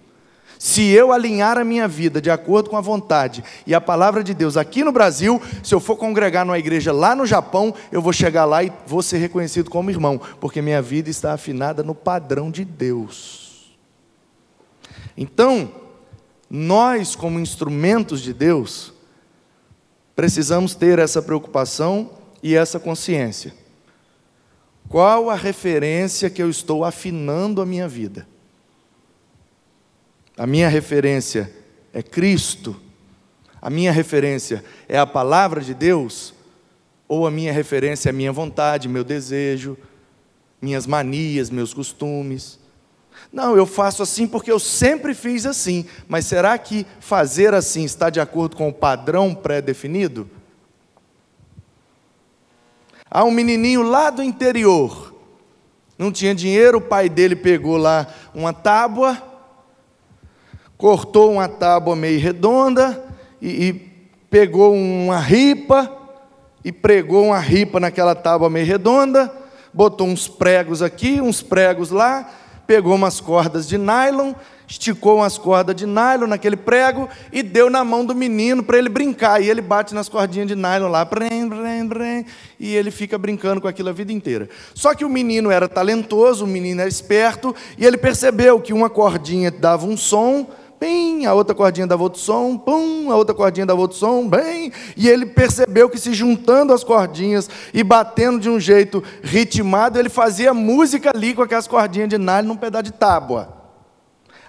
Se 0.62 0.89
eu 0.89 1.13
alinhar 1.13 1.58
a 1.58 1.63
minha 1.63 1.88
vida 1.88 2.22
de 2.22 2.30
acordo 2.30 2.70
com 2.70 2.75
a 2.75 2.82
vontade 2.82 3.42
e 3.66 3.74
a 3.74 3.80
palavra 3.80 4.22
de 4.22 4.34
Deus 4.34 4.58
aqui 4.58 4.84
no 4.84 4.92
Brasil, 4.92 5.42
se 5.63 5.74
eu 5.74 5.80
for 5.80 5.96
congregar 5.96 6.46
numa 6.46 6.60
igreja 6.60 6.92
lá 6.92 7.16
no 7.16 7.25
Japão, 7.25 7.74
eu 7.89 8.01
vou 8.01 8.12
chegar 8.12 8.44
lá 8.44 8.62
e 8.62 8.70
vou 8.86 9.01
ser 9.01 9.20
reconhecido 9.20 9.70
como 9.70 9.89
irmão, 9.89 10.20
porque 10.42 10.62
minha 10.62 10.82
vida 10.82 11.10
está 11.10 11.32
afinada 11.32 11.82
no 11.82 11.96
padrão 11.96 12.51
de 12.51 12.66
Deus. 12.66 13.74
Então, 15.16 15.72
nós, 16.50 17.16
como 17.16 17.39
instrumentos 17.39 18.20
de 18.20 18.34
Deus, 18.34 18.92
precisamos 20.13 20.75
ter 20.75 21.00
essa 21.00 21.22
preocupação 21.22 22.10
e 22.44 22.54
essa 22.54 22.78
consciência. 22.82 23.54
Qual 24.89 25.30
a 25.30 25.36
referência 25.36 26.30
que 26.30 26.44
eu 26.44 26.50
estou 26.50 26.84
afinando 26.84 27.62
a 27.62 27.66
minha 27.66 27.88
vida? 27.88 28.28
A 30.39 30.48
minha 30.48 30.69
referência 30.69 31.51
é 31.91 32.01
Cristo? 32.01 32.79
A 33.62 33.69
minha 33.69 33.91
referência 33.91 34.63
é 34.88 34.98
a 34.98 35.05
palavra 35.05 35.60
de 35.60 35.74
Deus? 35.74 36.34
Ou 37.10 37.27
a 37.27 37.31
minha 37.31 37.51
referência 37.51 38.08
é 38.08 38.13
minha 38.13 38.31
vontade, 38.31 38.88
meu 38.88 39.03
desejo, 39.03 39.77
minhas 40.62 40.88
manias, 40.88 41.50
meus 41.50 41.74
costumes? 41.74 42.58
Não, 43.34 43.58
eu 43.58 43.65
faço 43.65 44.01
assim 44.01 44.25
porque 44.25 44.50
eu 44.50 44.60
sempre 44.60 45.13
fiz 45.13 45.46
assim, 45.46 45.86
mas 46.08 46.25
será 46.25 46.58
que 46.58 46.88
fazer 47.01 47.53
assim 47.53 47.84
está 47.84 48.10
de 48.10 48.22
acordo 48.22 48.55
com 48.55 48.69
o 48.69 48.74
padrão 48.74 49.36
pré-definido? 49.36 50.29
Há 53.12 53.25
um 53.25 53.31
menininho 53.31 53.81
lá 53.81 54.10
do 54.10 54.24
interior, 54.24 55.13
não 55.98 56.13
tinha 56.13 56.34
dinheiro, 56.34 56.77
o 56.77 56.81
pai 56.81 57.10
dele 57.10 57.36
pegou 57.36 57.75
lá 57.75 58.08
uma 58.34 58.53
tábua, 58.53 59.28
cortou 60.79 61.33
uma 61.33 61.50
tábua 61.50 61.93
meio 61.93 62.21
redonda 62.21 63.03
e, 63.41 63.67
e 63.67 63.74
pegou 64.29 64.74
uma 64.74 65.19
ripa 65.19 65.91
e 66.63 66.71
pregou 66.71 67.25
uma 67.25 67.39
ripa 67.39 67.81
naquela 67.81 68.15
tábua 68.15 68.50
meio 68.50 68.65
redonda, 68.65 69.29
botou 69.74 70.07
uns 70.07 70.29
pregos 70.29 70.81
aqui, 70.81 71.19
uns 71.19 71.41
pregos 71.41 71.91
lá, 71.91 72.29
pegou 72.65 72.95
umas 72.95 73.19
cordas 73.19 73.67
de 73.67 73.77
nylon 73.77 74.33
esticou 74.69 75.17
umas 75.17 75.36
cordas 75.38 75.75
de 75.75 75.88
nylon 75.88 76.27
naquele 76.27 76.55
prego 76.55 77.09
e 77.33 77.41
deu 77.41 77.69
na 77.69 77.83
mão 77.83 78.05
do 78.05 78.13
menino 78.13 78.62
para 78.62 78.77
ele 78.77 78.88
brincar. 78.88 79.41
E 79.41 79.50
ele 79.50 79.62
bate 79.62 79.95
nas 79.95 80.07
cordinhas 80.07 80.48
de 80.48 80.55
nylon 80.55 80.89
lá, 80.89 81.09
e 82.59 82.75
ele 82.75 82.91
fica 82.91 83.17
brincando 83.17 83.59
com 83.59 83.67
aquilo 83.67 83.89
a 83.89 83.91
vida 83.91 84.13
inteira. 84.13 84.48
Só 84.75 84.93
que 84.93 85.03
o 85.03 85.09
menino 85.09 85.50
era 85.50 85.67
talentoso, 85.67 86.45
o 86.45 86.48
menino 86.48 86.81
era 86.81 86.89
esperto, 86.89 87.55
e 87.77 87.86
ele 87.86 87.98
percebeu 87.98 88.62
que 88.62 88.71
uma 88.71 88.89
cordinha 88.89 89.50
dava 89.50 89.88
um 89.88 89.98
som, 89.98 90.48
bem, 90.79 91.25
a 91.25 91.33
outra 91.33 91.53
cordinha 91.53 91.86
dava 91.86 92.03
outro 92.03 92.19
som, 92.19 92.57
pum, 92.57 93.12
a 93.12 93.15
outra 93.15 93.36
cordinha 93.36 93.65
dava 93.65 93.81
outro 93.81 93.98
som, 93.98 94.27
bem, 94.27 94.71
e 94.95 95.09
ele 95.09 95.25
percebeu 95.25 95.89
que 95.89 96.00
se 96.00 96.13
juntando 96.13 96.74
as 96.74 96.83
cordinhas 96.83 97.50
e 97.74 97.83
batendo 97.83 98.39
de 98.39 98.50
um 98.50 98.59
jeito 98.59 99.03
ritmado, 99.21 100.00
ele 100.00 100.09
fazia 100.09 100.53
música 100.53 101.12
ali 101.13 101.33
com 101.33 101.41
aquelas 101.41 101.67
cordinhas 101.67 102.09
de 102.09 102.17
nylon 102.17 102.43
num 102.43 102.55
pedaço 102.55 102.86
de 102.86 102.93
tábua. 102.93 103.57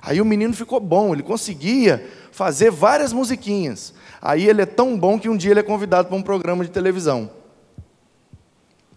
Aí 0.00 0.20
o 0.20 0.24
menino 0.24 0.54
ficou 0.54 0.80
bom, 0.80 1.12
ele 1.12 1.22
conseguia 1.22 2.06
fazer 2.30 2.70
várias 2.70 3.12
musiquinhas. 3.12 3.92
Aí 4.22 4.48
ele 4.48 4.62
é 4.62 4.66
tão 4.66 4.98
bom 4.98 5.18
que 5.18 5.28
um 5.28 5.36
dia 5.36 5.50
ele 5.50 5.60
é 5.60 5.64
convidado 5.64 6.08
para 6.08 6.16
um 6.16 6.22
programa 6.22 6.64
de 6.64 6.70
televisão. 6.70 7.30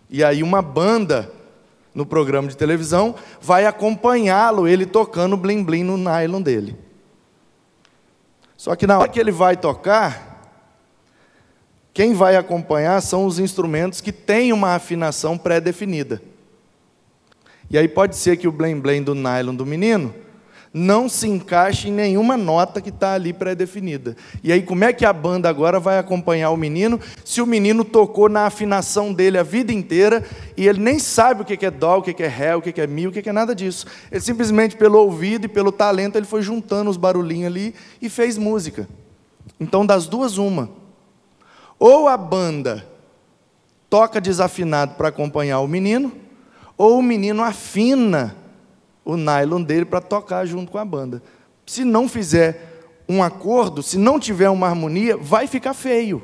E 0.10 0.24
aí 0.24 0.44
uma 0.44 0.62
banda 0.62 1.32
no 1.94 2.06
programa 2.06 2.48
de 2.48 2.56
televisão 2.56 3.16
vai 3.42 3.66
acompanhá-lo, 3.66 4.68
ele 4.68 4.86
tocando 4.86 5.36
blim 5.36 5.64
blim 5.64 5.84
no 5.84 5.98
nylon 5.98 6.42
dele. 6.42 6.78
Só 8.64 8.78
que 8.78 8.88
na 8.88 8.98
hora 8.98 9.10
que 9.10 9.20
ele 9.20 9.30
vai 9.30 9.58
tocar, 9.58 10.42
quem 11.94 12.14
vai 12.14 12.38
acompanhar 12.38 13.02
são 13.02 13.26
os 13.26 13.38
instrumentos 13.38 14.00
que 14.00 14.14
têm 14.14 14.54
uma 14.54 14.74
afinação 14.74 15.38
pré-definida. 15.38 16.22
E 17.70 17.78
aí 17.78 17.90
pode 17.90 18.16
ser 18.16 18.38
que 18.38 18.48
o 18.48 18.54
blim 18.54 19.04
do 19.04 19.14
nylon 19.14 19.54
do 19.54 19.66
menino 19.66 20.16
não 20.74 21.08
se 21.08 21.28
encaixa 21.28 21.88
em 21.88 21.92
nenhuma 21.92 22.36
nota 22.36 22.82
que 22.82 22.90
está 22.90 23.14
ali 23.14 23.32
pré-definida. 23.32 24.18
E 24.44 24.52
aí, 24.52 24.64
como 24.64 24.84
é 24.84 24.92
que 24.92 25.06
a 25.06 25.14
banda 25.14 25.48
agora 25.48 25.80
vai 25.80 26.00
acompanhar 26.00 26.50
o 26.50 26.58
menino 26.58 27.00
se 27.24 27.42
o 27.42 27.46
menino 27.46 27.86
tocou 27.86 28.28
na 28.28 28.48
afinação 28.48 29.14
dele 29.14 29.38
a 29.38 29.44
vida 29.44 29.72
inteira 29.72 30.26
e 30.58 30.68
ele 30.68 30.80
nem 30.80 30.98
sabe 30.98 31.44
o 31.44 31.46
que 31.46 31.64
é 31.64 31.70
dó, 31.70 32.00
o 32.00 32.02
que 32.02 32.24
é 32.24 32.28
ré, 32.28 32.56
o 32.56 32.62
que 32.62 32.82
é 32.82 32.88
mi, 32.88 33.06
o 33.06 33.12
que 33.12 33.30
é 33.30 33.34
nada 33.34 33.54
disso. 33.54 33.86
Ele 34.12 34.22
simplesmente, 34.22 34.76
pelo 34.76 34.98
ouvido 34.98 35.46
e 35.46 35.50
pelo 35.50 35.72
talento, 35.72 36.16
ele 36.16 36.26
foi 36.26 36.42
juntando 36.42 36.90
os 36.90 36.98
barulhinhos 36.98 37.52
ali 37.52 37.76
e 38.02 38.10
fez 38.10 38.36
música. 38.36 38.90
Então, 39.60 39.86
das 39.86 40.08
duas, 40.08 40.40
uma. 40.40 40.70
Ou 41.78 42.08
a 42.08 42.18
banda 42.18 42.88
toca 43.92 44.20
desafinado 44.20 44.96
para 44.96 45.10
acompanhar 45.10 45.60
o 45.60 45.68
menino, 45.68 46.12
ou 46.76 46.98
o 46.98 47.04
menino 47.04 47.44
afina 47.44 48.36
o 49.06 49.18
nylon 49.18 49.62
dele 49.62 49.86
para 49.86 50.02
tocar 50.02 50.46
junto 50.46 50.72
com 50.72 50.78
a 50.78 50.86
banda. 50.86 51.22
Se 51.66 51.84
não 51.84 52.08
fizer 52.08 52.74
um 53.08 53.22
acordo, 53.22 53.84
se 53.84 53.98
não 53.98 54.20
tiver 54.20 54.50
uma 54.50 54.68
harmonia, 54.68 55.18
vai 55.18 55.48
ficar 55.48 55.74
feio. 55.74 56.24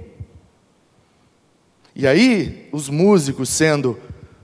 E 1.96 2.08
aí, 2.08 2.70
os 2.72 2.88
músicos, 2.90 3.50
sendo 3.50 3.98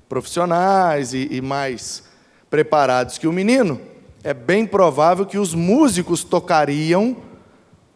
profissionais 0.10 1.13
e, 1.13 1.27
e 1.32 1.42
mais 1.42 2.04
preparados 2.50 3.18
que 3.18 3.27
o 3.27 3.34
menino, 3.34 3.80
é 4.24 4.34
bem 4.34 4.65
provável 4.65 5.25
que 5.25 5.38
os 5.38 5.54
músicos 5.54 6.24
tocariam 6.24 7.15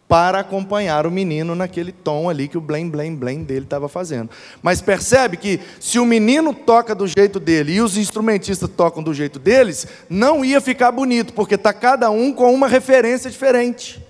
para 0.10 0.40
acompanhar 0.40 1.06
o 1.06 1.12
menino 1.12 1.54
naquele 1.54 1.92
tom 1.92 2.32
ali 2.32 2.48
que 2.48 2.58
o 2.58 2.62
blém, 2.62 2.90
blém, 2.90 3.16
blém 3.16 3.44
dele 3.44 3.66
estava 3.66 3.88
fazendo. 3.88 4.32
Mas 4.60 4.82
percebe 4.82 5.38
que 5.38 5.60
se 5.80 6.00
o 6.00 6.06
menino 6.06 6.52
toca 6.52 6.96
do 6.96 7.06
jeito 7.06 7.40
dele 7.40 7.74
e 7.74 7.82
os 7.82 7.96
instrumentistas 7.96 8.68
tocam 8.76 9.04
do 9.04 9.14
jeito 9.14 9.38
deles, 9.38 9.86
não 10.10 10.44
ia 10.44 10.60
ficar 10.60 10.92
bonito, 10.92 11.32
porque 11.34 11.54
está 11.54 11.72
cada 11.72 12.10
um 12.10 12.34
com 12.34 12.52
uma 12.52 12.68
referência 12.68 13.30
diferente. 13.30 14.04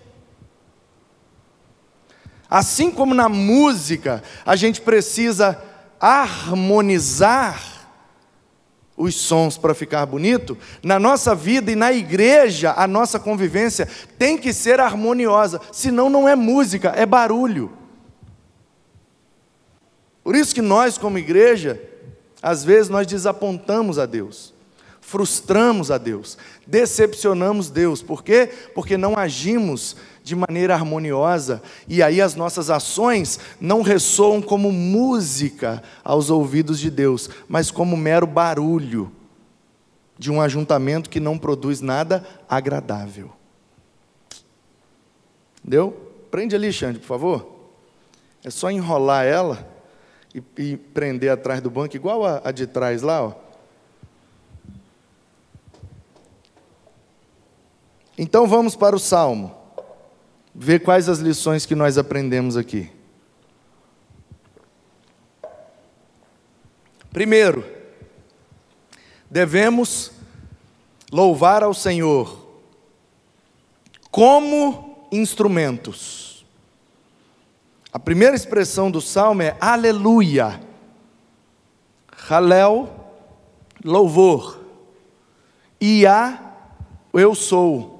Assim 2.49 2.89
como 2.89 3.13
na 3.13 3.27
música, 3.27 4.23
a 4.45 4.55
gente 4.55 4.79
precisa 4.79 5.61
harmonizar 5.99 7.78
os 8.99 9.15
sons 9.15 9.57
para 9.57 9.73
ficar 9.73 10.05
bonito, 10.05 10.57
na 10.83 10.99
nossa 10.99 11.33
vida 11.33 11.71
e 11.71 11.75
na 11.75 11.93
igreja, 11.93 12.73
a 12.75 12.85
nossa 12.85 13.17
convivência 13.17 13.87
tem 14.17 14.37
que 14.37 14.51
ser 14.51 14.81
harmoniosa, 14.81 15.61
senão 15.71 16.09
não 16.09 16.27
é 16.27 16.35
música, 16.35 16.89
é 16.89 17.05
barulho. 17.05 17.71
Por 20.21 20.35
isso 20.35 20.53
que 20.53 20.61
nós, 20.61 20.97
como 20.97 21.17
igreja, 21.17 21.81
às 22.41 22.65
vezes 22.65 22.89
nós 22.89 23.07
desapontamos 23.07 23.97
a 23.97 24.05
Deus, 24.05 24.53
frustramos 24.99 25.89
a 25.91 25.97
Deus, 25.97 26.37
decepcionamos 26.67 27.69
Deus. 27.69 28.01
Por 28.01 28.21
quê? 28.21 28.49
Porque 28.75 28.97
não 28.97 29.17
agimos 29.17 29.95
de 30.29 30.35
maneira 30.35 30.75
harmoniosa 30.75 31.59
e 31.87 32.03
aí 32.03 32.21
as 32.21 32.35
nossas 32.35 32.69
ações 32.69 33.39
não 33.59 33.81
ressoam 33.81 34.43
como 34.43 34.71
música 34.71 35.81
aos 36.03 36.29
ouvidos 36.29 36.79
de 36.79 36.91
Deus, 36.91 37.29
mas 37.47 37.71
como 37.71 37.97
mero 37.97 38.27
barulho 38.27 39.11
de 40.19 40.31
um 40.31 40.39
ajuntamento 40.39 41.09
que 41.09 41.19
não 41.19 41.35
produz 41.35 41.81
nada 41.81 42.23
agradável. 42.47 43.31
Deu? 45.63 45.91
Prende 46.29 46.55
ali, 46.55 46.71
Xande, 46.71 46.99
por 46.99 47.07
favor. 47.07 47.59
É 48.43 48.51
só 48.51 48.69
enrolar 48.69 49.25
ela 49.25 49.67
e, 50.33 50.43
e 50.57 50.77
prender 50.77 51.31
atrás 51.31 51.59
do 51.59 51.71
banco, 51.71 51.95
igual 51.95 52.23
a, 52.23 52.41
a 52.43 52.51
de 52.51 52.67
trás 52.67 53.01
lá, 53.01 53.23
ó. 53.23 53.33
Então 58.15 58.45
vamos 58.45 58.75
para 58.75 58.95
o 58.95 58.99
Salmo, 58.99 59.58
ver 60.61 60.79
quais 60.79 61.07
as 61.07 61.19
lições 61.19 61.65
que 61.65 61.73
nós 61.73 61.97
aprendemos 61.97 62.57
aqui. 62.57 62.91
Primeiro, 67.09 67.65
devemos 69.31 70.11
louvar 71.09 71.63
ao 71.63 71.73
Senhor 71.73 72.45
como 74.11 75.07
instrumentos. 75.13 76.45
A 77.93 77.97
primeira 77.97 78.35
expressão 78.35 78.91
do 78.91 78.99
salmo 78.99 79.41
é 79.41 79.55
aleluia. 79.61 80.59
Halel, 82.29 83.13
louvor. 83.81 84.59
Iá, 85.79 86.53
eu 87.13 87.33
sou. 87.33 87.98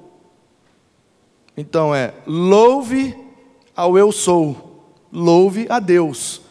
Então 1.56 1.94
é 1.94 2.14
louve 2.26 3.16
ao 3.74 3.96
eu 3.98 4.12
sou. 4.12 4.84
Louve 5.12 5.66
a 5.68 5.78
Deus. 5.78 6.42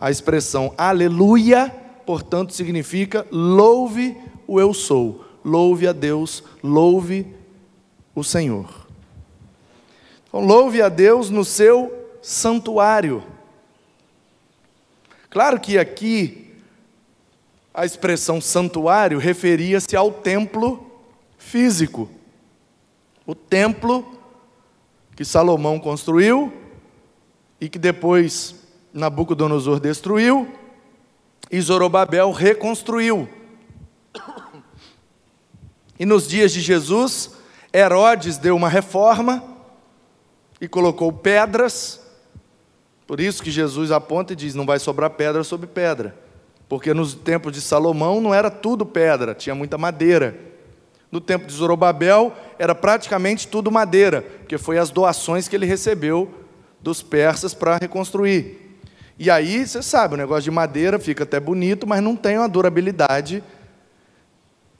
A 0.00 0.10
expressão 0.10 0.74
aleluia, 0.76 1.74
portanto, 2.04 2.52
significa 2.52 3.26
louve 3.30 4.16
o 4.46 4.60
eu 4.60 4.72
sou. 4.72 5.24
Louve 5.44 5.86
a 5.86 5.92
Deus, 5.92 6.42
louve 6.62 7.26
o 8.14 8.24
Senhor. 8.24 8.86
Então, 10.28 10.44
louve 10.44 10.82
a 10.82 10.88
Deus 10.88 11.30
no 11.30 11.44
seu 11.44 11.92
santuário. 12.20 13.22
Claro 15.30 15.60
que 15.60 15.78
aqui 15.78 16.54
a 17.72 17.84
expressão 17.84 18.40
santuário 18.40 19.18
referia-se 19.18 19.94
ao 19.94 20.10
templo 20.10 20.90
físico. 21.36 22.08
O 23.26 23.34
templo 23.34 24.15
que 25.16 25.24
Salomão 25.24 25.80
construiu 25.80 26.52
e 27.60 27.68
que 27.68 27.78
depois 27.78 28.54
Nabucodonosor 28.92 29.80
destruiu 29.80 30.48
e 31.50 31.60
Zorobabel 31.60 32.30
reconstruiu. 32.30 33.28
E 35.98 36.06
nos 36.06 36.28
dias 36.28 36.52
de 36.52 36.60
Jesus, 36.60 37.32
Herodes 37.74 38.38
deu 38.38 38.54
uma 38.54 38.68
reforma 38.68 39.42
e 40.60 40.68
colocou 40.68 41.12
pedras 41.12 42.06
por 43.06 43.20
isso 43.20 43.42
que 43.42 43.50
Jesus 43.50 43.92
aponta 43.92 44.32
e 44.32 44.36
diz: 44.36 44.54
não 44.54 44.66
vai 44.66 44.78
sobrar 44.78 45.10
pedra 45.10 45.44
sobre 45.44 45.66
pedra. 45.66 46.16
Porque 46.68 46.92
nos 46.92 47.14
tempos 47.14 47.52
de 47.52 47.60
Salomão 47.60 48.20
não 48.20 48.34
era 48.34 48.50
tudo 48.50 48.84
pedra, 48.84 49.34
tinha 49.34 49.54
muita 49.54 49.78
madeira. 49.78 50.36
No 51.16 51.20
tempo 51.22 51.46
de 51.46 51.52
Zorobabel 51.54 52.30
era 52.58 52.74
praticamente 52.74 53.48
tudo 53.48 53.72
madeira, 53.72 54.20
porque 54.20 54.58
foi 54.58 54.76
as 54.76 54.90
doações 54.90 55.48
que 55.48 55.56
ele 55.56 55.64
recebeu 55.64 56.30
dos 56.78 57.02
persas 57.02 57.54
para 57.54 57.78
reconstruir. 57.78 58.76
E 59.18 59.30
aí, 59.30 59.66
você 59.66 59.82
sabe, 59.82 60.12
o 60.12 60.18
negócio 60.18 60.42
de 60.42 60.50
madeira 60.50 60.98
fica 60.98 61.24
até 61.24 61.40
bonito, 61.40 61.86
mas 61.86 62.02
não 62.02 62.14
tem 62.14 62.36
uma 62.36 62.50
durabilidade 62.50 63.42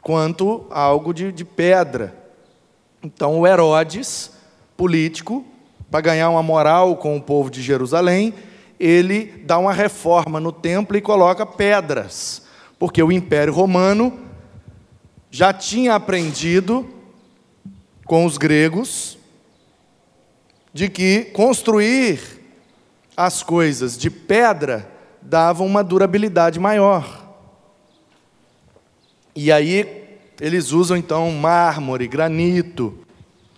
quanto 0.03 0.67
algo 0.69 1.15
de, 1.15 1.33
de 1.33 1.43
pedra. 1.43 2.15
Então, 3.03 3.41
o 3.41 3.47
Herodes, 3.47 4.31
político, 4.77 5.43
para 5.91 6.03
ganhar 6.03 6.29
uma 6.29 6.43
moral 6.43 6.97
com 6.97 7.17
o 7.17 7.23
povo 7.23 7.51
de 7.51 7.63
Jerusalém, 7.63 8.35
ele 8.79 9.43
dá 9.47 9.57
uma 9.57 9.73
reforma 9.73 10.39
no 10.39 10.53
templo 10.53 10.99
e 10.99 11.01
coloca 11.01 11.47
pedras, 11.47 12.43
porque 12.79 13.03
o 13.03 13.11
Império 13.11 13.55
Romano 13.55 14.26
já 15.37 15.53
tinha 15.53 15.95
aprendido 15.95 16.89
com 18.07 18.25
os 18.25 18.39
gregos 18.39 19.19
de 20.73 20.89
que 20.89 21.25
construir 21.25 22.19
as 23.15 23.43
coisas 23.43 23.99
de 23.99 24.09
pedra 24.09 24.91
dava 25.21 25.63
uma 25.63 25.85
durabilidade 25.85 26.59
maior. 26.59 27.37
E 29.35 29.53
aí 29.53 30.09
eles 30.41 30.73
usam 30.73 30.97
então 30.97 31.31
mármore, 31.33 32.09
granito, 32.09 32.99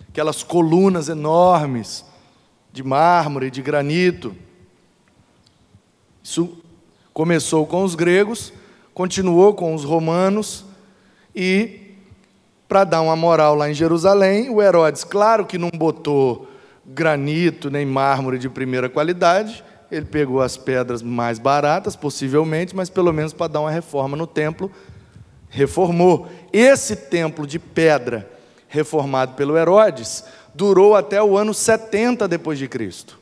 aquelas 0.09 0.43
colunas 0.43 1.07
enormes 1.07 2.03
de 2.73 2.83
mármore, 2.83 3.49
de 3.49 3.61
granito. 3.61 4.35
Isso 6.21 6.57
começou 7.13 7.65
com 7.65 7.85
os 7.85 7.95
gregos, 7.95 8.51
continuou 8.93 9.53
com 9.53 9.73
os 9.73 9.85
romanos 9.85 10.67
e 11.39 11.95
para 12.67 12.83
dar 12.83 13.01
uma 13.01 13.15
moral 13.15 13.55
lá 13.55 13.69
em 13.69 13.73
Jerusalém, 13.73 14.49
o 14.49 14.61
Herodes, 14.61 15.05
claro 15.05 15.45
que 15.45 15.57
não 15.57 15.69
botou 15.69 16.49
granito 16.85 17.71
nem 17.71 17.85
mármore 17.85 18.37
de 18.37 18.49
primeira 18.49 18.89
qualidade, 18.89 19.63
ele 19.89 20.05
pegou 20.05 20.41
as 20.41 20.57
pedras 20.57 21.01
mais 21.01 21.39
baratas, 21.39 21.95
possivelmente, 21.95 22.75
mas 22.75 22.89
pelo 22.89 23.13
menos 23.13 23.31
para 23.31 23.53
dar 23.53 23.61
uma 23.61 23.71
reforma 23.71 24.17
no 24.17 24.27
templo, 24.27 24.69
reformou. 25.49 26.27
Esse 26.51 26.93
templo 26.95 27.47
de 27.47 27.57
pedra 27.57 28.29
reformado 28.67 29.33
pelo 29.35 29.57
Herodes 29.57 30.25
durou 30.53 30.93
até 30.93 31.23
o 31.23 31.37
ano 31.37 31.53
70 31.53 32.27
depois 32.27 32.59
de 32.59 32.67
Cristo. 32.67 33.17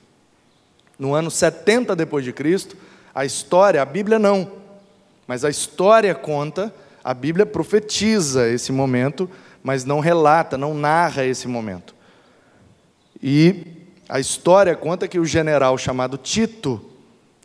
No 0.98 1.14
ano 1.14 1.30
70 1.30 1.96
depois 1.96 2.26
de 2.26 2.34
Cristo, 2.34 2.76
a 3.14 3.24
história, 3.24 3.80
a 3.80 3.86
Bíblia 3.86 4.18
não, 4.18 4.52
mas 5.28 5.46
a 5.46 5.50
história 5.52 6.16
conta, 6.16 6.74
a 7.08 7.14
Bíblia 7.14 7.46
profetiza 7.46 8.50
esse 8.50 8.70
momento, 8.70 9.30
mas 9.64 9.86
não 9.86 10.02
relata, 10.02 10.58
não 10.58 10.74
narra 10.74 11.24
esse 11.24 11.48
momento. 11.48 11.96
E 13.24 13.64
a 14.10 14.20
história 14.20 14.76
conta 14.76 15.08
que 15.08 15.18
o 15.18 15.26
general 15.26 15.78
chamado 15.78 16.18
Tito, 16.18 16.82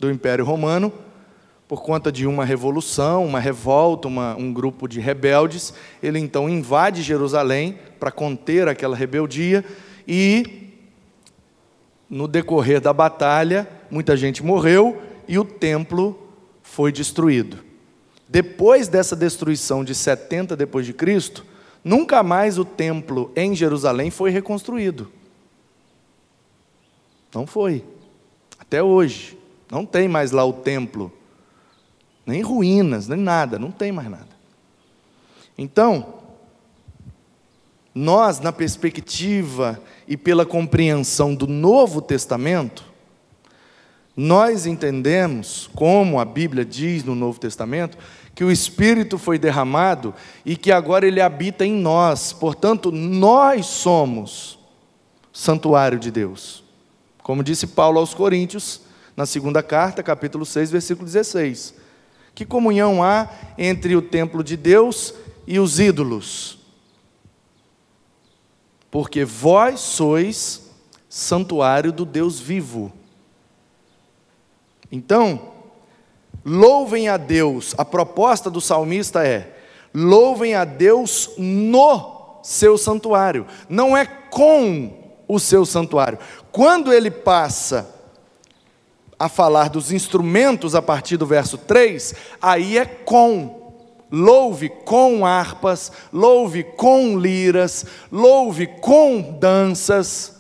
do 0.00 0.10
Império 0.10 0.44
Romano, 0.44 0.92
por 1.68 1.80
conta 1.80 2.10
de 2.10 2.26
uma 2.26 2.44
revolução, 2.44 3.24
uma 3.24 3.38
revolta, 3.38 4.08
uma, 4.08 4.34
um 4.34 4.52
grupo 4.52 4.88
de 4.88 4.98
rebeldes, 4.98 5.72
ele 6.02 6.18
então 6.18 6.48
invade 6.48 7.00
Jerusalém 7.00 7.78
para 8.00 8.10
conter 8.10 8.66
aquela 8.66 8.96
rebeldia 8.96 9.64
e 10.08 10.72
no 12.10 12.26
decorrer 12.26 12.80
da 12.80 12.92
batalha, 12.92 13.68
muita 13.88 14.16
gente 14.16 14.42
morreu 14.42 15.00
e 15.28 15.38
o 15.38 15.44
templo 15.44 16.18
foi 16.64 16.90
destruído. 16.90 17.70
Depois 18.32 18.88
dessa 18.88 19.14
destruição 19.14 19.84
de 19.84 19.94
70 19.94 20.56
depois 20.56 20.86
de 20.86 20.94
Cristo, 20.94 21.44
nunca 21.84 22.22
mais 22.22 22.56
o 22.56 22.64
templo 22.64 23.30
em 23.36 23.54
Jerusalém 23.54 24.10
foi 24.10 24.30
reconstruído. 24.30 25.12
Não 27.34 27.46
foi. 27.46 27.84
Até 28.58 28.82
hoje. 28.82 29.38
Não 29.70 29.84
tem 29.84 30.08
mais 30.08 30.30
lá 30.30 30.46
o 30.46 30.52
templo 30.54 31.12
nem 32.24 32.40
ruínas, 32.40 33.06
nem 33.06 33.18
nada, 33.18 33.58
não 33.58 33.70
tem 33.70 33.92
mais 33.92 34.08
nada. 34.08 34.28
Então, 35.58 36.14
nós, 37.94 38.40
na 38.40 38.50
perspectiva 38.50 39.78
e 40.08 40.16
pela 40.16 40.46
compreensão 40.46 41.34
do 41.34 41.46
Novo 41.46 42.00
Testamento, 42.00 42.92
nós 44.16 44.66
entendemos, 44.66 45.70
como 45.74 46.20
a 46.20 46.24
Bíblia 46.24 46.64
diz 46.64 47.02
no 47.02 47.14
Novo 47.14 47.40
Testamento, 47.40 47.96
que 48.34 48.44
o 48.44 48.50
Espírito 48.50 49.18
foi 49.18 49.38
derramado 49.38 50.14
e 50.44 50.56
que 50.56 50.72
agora 50.72 51.06
ele 51.06 51.20
habita 51.20 51.66
em 51.66 51.72
nós, 51.72 52.32
portanto, 52.32 52.90
nós 52.90 53.66
somos 53.66 54.58
santuário 55.32 55.98
de 55.98 56.10
Deus. 56.10 56.64
Como 57.22 57.44
disse 57.44 57.66
Paulo 57.66 57.98
aos 57.98 58.14
Coríntios, 58.14 58.82
na 59.16 59.26
segunda 59.26 59.62
carta, 59.62 60.02
capítulo 60.02 60.44
6, 60.46 60.70
versículo 60.70 61.06
16. 61.06 61.74
Que 62.34 62.46
comunhão 62.46 63.02
há 63.02 63.28
entre 63.58 63.94
o 63.94 64.02
templo 64.02 64.42
de 64.42 64.56
Deus 64.56 65.14
e 65.46 65.58
os 65.58 65.78
ídolos? 65.78 66.58
Porque 68.90 69.24
vós 69.24 69.80
sois 69.80 70.70
santuário 71.08 71.92
do 71.92 72.06
Deus 72.06 72.40
vivo. 72.40 72.92
Então, 74.90 75.52
Louvem 76.44 77.08
a 77.08 77.16
Deus. 77.16 77.74
A 77.78 77.84
proposta 77.84 78.50
do 78.50 78.60
salmista 78.60 79.26
é: 79.26 79.54
louvem 79.94 80.54
a 80.54 80.64
Deus 80.64 81.30
no 81.38 82.40
seu 82.42 82.76
santuário, 82.76 83.46
não 83.68 83.96
é 83.96 84.04
com 84.04 85.02
o 85.28 85.38
seu 85.38 85.64
santuário. 85.64 86.18
Quando 86.50 86.92
ele 86.92 87.10
passa 87.10 87.88
a 89.18 89.28
falar 89.28 89.70
dos 89.70 89.92
instrumentos 89.92 90.74
a 90.74 90.82
partir 90.82 91.16
do 91.16 91.26
verso 91.26 91.56
3, 91.56 92.14
aí 92.40 92.76
é 92.76 92.84
com. 92.84 93.60
Louve 94.10 94.68
com 94.68 95.24
harpas, 95.24 95.90
louve 96.12 96.64
com 96.64 97.18
liras, 97.18 97.86
louve 98.10 98.66
com 98.66 99.38
danças. 99.38 100.36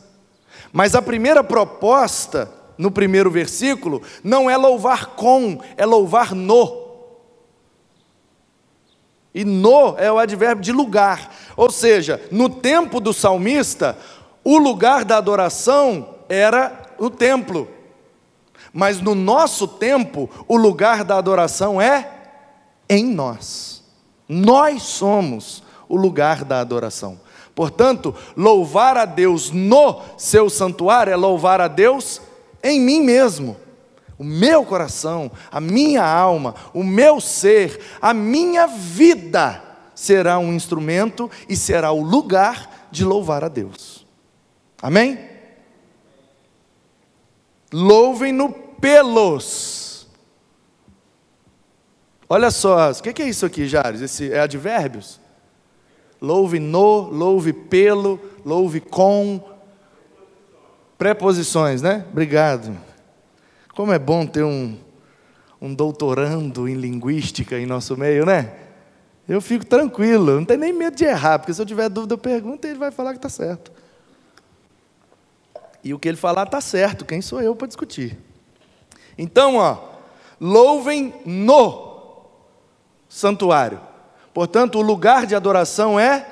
Mas 0.70 0.94
a 0.94 1.00
primeira 1.00 1.42
proposta, 1.42 2.52
no 2.76 2.90
primeiro 2.90 3.30
versículo, 3.30 4.02
não 4.22 4.48
é 4.48 4.56
louvar 4.56 5.14
com, 5.14 5.60
é 5.76 5.84
louvar 5.84 6.34
no. 6.34 6.82
E 9.34 9.44
no 9.44 9.96
é 9.98 10.12
o 10.12 10.18
advérbio 10.18 10.62
de 10.62 10.72
lugar. 10.72 11.34
Ou 11.56 11.70
seja, 11.70 12.20
no 12.30 12.48
tempo 12.48 13.00
do 13.00 13.12
salmista, 13.12 13.96
o 14.44 14.58
lugar 14.58 15.04
da 15.04 15.16
adoração 15.16 16.16
era 16.28 16.94
o 16.98 17.08
templo. 17.08 17.68
Mas 18.72 19.00
no 19.00 19.14
nosso 19.14 19.66
tempo, 19.66 20.28
o 20.48 20.56
lugar 20.56 21.04
da 21.04 21.16
adoração 21.16 21.80
é 21.80 22.10
em 22.88 23.04
nós. 23.04 23.82
Nós 24.28 24.82
somos 24.82 25.62
o 25.88 25.96
lugar 25.96 26.44
da 26.44 26.60
adoração. 26.60 27.20
Portanto, 27.54 28.14
louvar 28.36 28.96
a 28.96 29.04
Deus 29.04 29.50
no 29.50 30.00
seu 30.16 30.48
santuário 30.48 31.12
é 31.12 31.16
louvar 31.16 31.60
a 31.60 31.68
Deus 31.68 32.20
em 32.62 32.80
mim 32.80 33.00
mesmo. 33.00 33.56
O 34.18 34.24
meu 34.24 34.64
coração, 34.64 35.30
a 35.50 35.60
minha 35.60 36.04
alma, 36.04 36.54
o 36.72 36.84
meu 36.84 37.20
ser, 37.20 37.80
a 38.00 38.14
minha 38.14 38.66
vida 38.66 39.62
será 39.94 40.38
um 40.38 40.52
instrumento 40.52 41.30
e 41.48 41.56
será 41.56 41.90
o 41.92 42.02
lugar 42.02 42.88
de 42.90 43.04
louvar 43.04 43.42
a 43.42 43.48
Deus. 43.48 44.06
Amém? 44.80 45.18
Louvem-no 47.72 48.52
pelos. 48.52 50.06
Olha 52.28 52.50
só, 52.50 52.90
o 52.90 53.02
que 53.02 53.22
é 53.22 53.28
isso 53.28 53.46
aqui, 53.46 53.66
Jares? 53.66 54.00
Esse 54.00 54.32
é 54.32 54.40
advérbios? 54.40 55.20
Louve 56.20 56.58
no, 56.60 57.10
louve 57.10 57.52
pelo, 57.52 58.20
louve 58.44 58.80
com. 58.80 59.42
Preposições, 61.02 61.82
né? 61.82 62.06
Obrigado. 62.12 62.78
Como 63.74 63.92
é 63.92 63.98
bom 63.98 64.24
ter 64.24 64.44
um, 64.44 64.78
um 65.60 65.74
doutorando 65.74 66.68
em 66.68 66.74
linguística 66.74 67.58
em 67.58 67.66
nosso 67.66 67.96
meio, 67.96 68.24
né? 68.24 68.54
Eu 69.28 69.40
fico 69.40 69.66
tranquilo, 69.66 70.36
não 70.36 70.44
tenho 70.44 70.60
nem 70.60 70.72
medo 70.72 70.94
de 70.94 71.04
errar, 71.04 71.40
porque 71.40 71.52
se 71.52 71.60
eu 71.60 71.66
tiver 71.66 71.88
dúvida, 71.88 72.14
eu 72.14 72.18
pergunto 72.18 72.68
e 72.68 72.70
ele 72.70 72.78
vai 72.78 72.92
falar 72.92 73.10
que 73.14 73.18
está 73.18 73.28
certo. 73.28 73.72
E 75.82 75.92
o 75.92 75.98
que 75.98 76.06
ele 76.06 76.16
falar 76.16 76.44
está 76.44 76.60
certo, 76.60 77.04
quem 77.04 77.20
sou 77.20 77.42
eu 77.42 77.56
para 77.56 77.66
discutir? 77.66 78.16
Então, 79.18 79.56
ó, 79.56 79.78
louvem 80.40 81.12
no 81.26 82.28
santuário. 83.08 83.80
Portanto, 84.32 84.78
o 84.78 84.82
lugar 84.82 85.26
de 85.26 85.34
adoração 85.34 85.98
é 85.98 86.28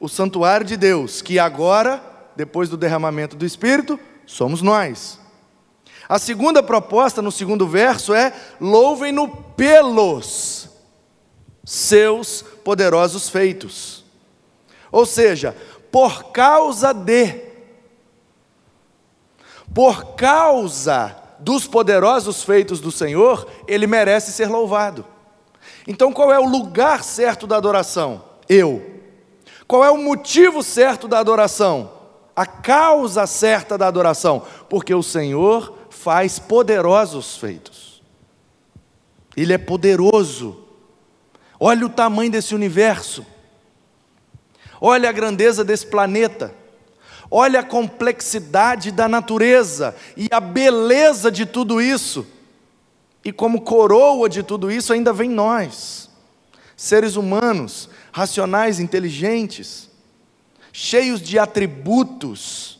o 0.00 0.08
santuário 0.08 0.66
de 0.66 0.76
Deus, 0.76 1.22
que 1.22 1.38
agora, 1.38 2.02
depois 2.36 2.68
do 2.68 2.76
derramamento 2.76 3.36
do 3.36 3.44
Espírito, 3.44 3.98
somos 4.26 4.62
nós. 4.62 5.18
A 6.08 6.18
segunda 6.18 6.62
proposta, 6.62 7.22
no 7.22 7.30
segundo 7.30 7.68
verso, 7.68 8.12
é: 8.12 8.32
louvem-no 8.60 9.28
pelos 9.28 10.68
seus 11.64 12.42
poderosos 12.64 13.28
feitos. 13.28 14.04
Ou 14.90 15.06
seja, 15.06 15.56
por 15.90 16.32
causa 16.32 16.92
de, 16.92 17.40
por 19.72 20.16
causa 20.16 21.16
dos 21.38 21.66
poderosos 21.66 22.42
feitos 22.42 22.80
do 22.80 22.90
Senhor, 22.90 23.46
ele 23.68 23.86
merece 23.86 24.32
ser 24.32 24.48
louvado. 24.48 25.04
Então, 25.86 26.12
qual 26.12 26.32
é 26.32 26.38
o 26.38 26.48
lugar 26.48 27.04
certo 27.04 27.46
da 27.46 27.56
adoração? 27.56 28.24
Eu. 28.48 29.00
Qual 29.66 29.84
é 29.84 29.90
o 29.90 29.96
motivo 29.96 30.62
certo 30.62 31.06
da 31.06 31.20
adoração? 31.20 31.99
A 32.40 32.46
causa 32.46 33.26
certa 33.26 33.76
da 33.76 33.86
adoração? 33.86 34.46
Porque 34.66 34.94
o 34.94 35.02
Senhor 35.02 35.76
faz 35.90 36.38
poderosos 36.38 37.36
feitos. 37.36 38.02
Ele 39.36 39.52
é 39.52 39.58
poderoso. 39.58 40.58
Olha 41.60 41.84
o 41.84 41.90
tamanho 41.90 42.30
desse 42.30 42.54
universo. 42.54 43.26
Olha 44.80 45.10
a 45.10 45.12
grandeza 45.12 45.62
desse 45.62 45.86
planeta. 45.86 46.54
Olha 47.30 47.60
a 47.60 47.62
complexidade 47.62 48.90
da 48.90 49.06
natureza 49.06 49.94
e 50.16 50.26
a 50.30 50.40
beleza 50.40 51.30
de 51.30 51.44
tudo 51.44 51.78
isso. 51.78 52.26
E 53.22 53.30
como 53.30 53.60
coroa 53.60 54.30
de 54.30 54.42
tudo 54.42 54.70
isso, 54.70 54.94
ainda 54.94 55.12
vem 55.12 55.28
nós, 55.28 56.08
seres 56.74 57.16
humanos, 57.16 57.90
racionais, 58.10 58.80
inteligentes, 58.80 59.89
cheios 60.72 61.20
de 61.20 61.38
atributos. 61.38 62.78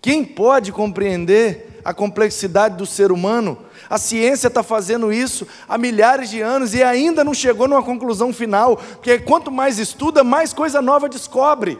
Quem 0.00 0.24
pode 0.24 0.72
compreender 0.72 1.80
a 1.84 1.94
complexidade 1.94 2.76
do 2.76 2.86
ser 2.86 3.12
humano? 3.12 3.58
A 3.88 3.98
ciência 3.98 4.48
está 4.48 4.62
fazendo 4.62 5.12
isso 5.12 5.46
há 5.68 5.78
milhares 5.78 6.30
de 6.30 6.40
anos 6.40 6.74
e 6.74 6.82
ainda 6.82 7.22
não 7.22 7.34
chegou 7.34 7.68
numa 7.68 7.82
conclusão 7.82 8.32
final, 8.32 8.76
porque 8.76 9.18
quanto 9.18 9.50
mais 9.50 9.78
estuda, 9.78 10.24
mais 10.24 10.52
coisa 10.52 10.82
nova 10.82 11.08
descobre. 11.08 11.78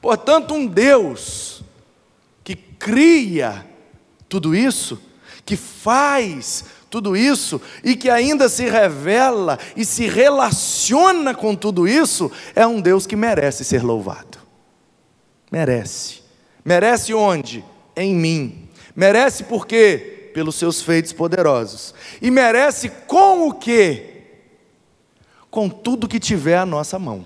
Portanto, 0.00 0.54
um 0.54 0.66
Deus 0.66 1.62
que 2.44 2.54
cria 2.54 3.66
tudo 4.28 4.54
isso, 4.54 5.00
que 5.44 5.56
faz 5.56 6.64
tudo 6.90 7.16
isso 7.16 7.60
e 7.82 7.96
que 7.96 8.08
ainda 8.08 8.48
se 8.48 8.68
revela 8.68 9.58
e 9.76 9.84
se 9.84 10.06
relaciona 10.06 11.34
com 11.34 11.54
tudo 11.54 11.86
isso, 11.86 12.30
é 12.54 12.66
um 12.66 12.80
Deus 12.80 13.06
que 13.06 13.16
merece 13.16 13.64
ser 13.64 13.82
louvado. 13.82 14.38
Merece. 15.50 16.22
Merece 16.64 17.14
onde? 17.14 17.64
Em 17.96 18.14
mim. 18.14 18.68
Merece 18.94 19.44
por 19.44 19.66
quê? 19.66 20.30
Pelos 20.34 20.56
seus 20.56 20.82
feitos 20.82 21.12
poderosos. 21.12 21.94
E 22.20 22.30
merece 22.30 22.88
com 23.06 23.48
o 23.48 23.54
quê? 23.54 24.24
Com 25.50 25.68
tudo 25.68 26.08
que 26.08 26.18
tiver 26.18 26.58
à 26.58 26.66
nossa 26.66 26.98
mão. 26.98 27.24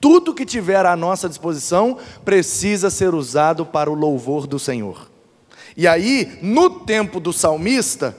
Tudo 0.00 0.34
que 0.34 0.46
tiver 0.46 0.86
à 0.86 0.94
nossa 0.94 1.28
disposição 1.28 1.98
precisa 2.24 2.88
ser 2.88 3.14
usado 3.14 3.66
para 3.66 3.90
o 3.90 3.94
louvor 3.94 4.46
do 4.46 4.58
Senhor. 4.58 5.10
E 5.78 5.86
aí, 5.86 6.40
no 6.42 6.68
tempo 6.80 7.20
do 7.20 7.32
salmista, 7.32 8.16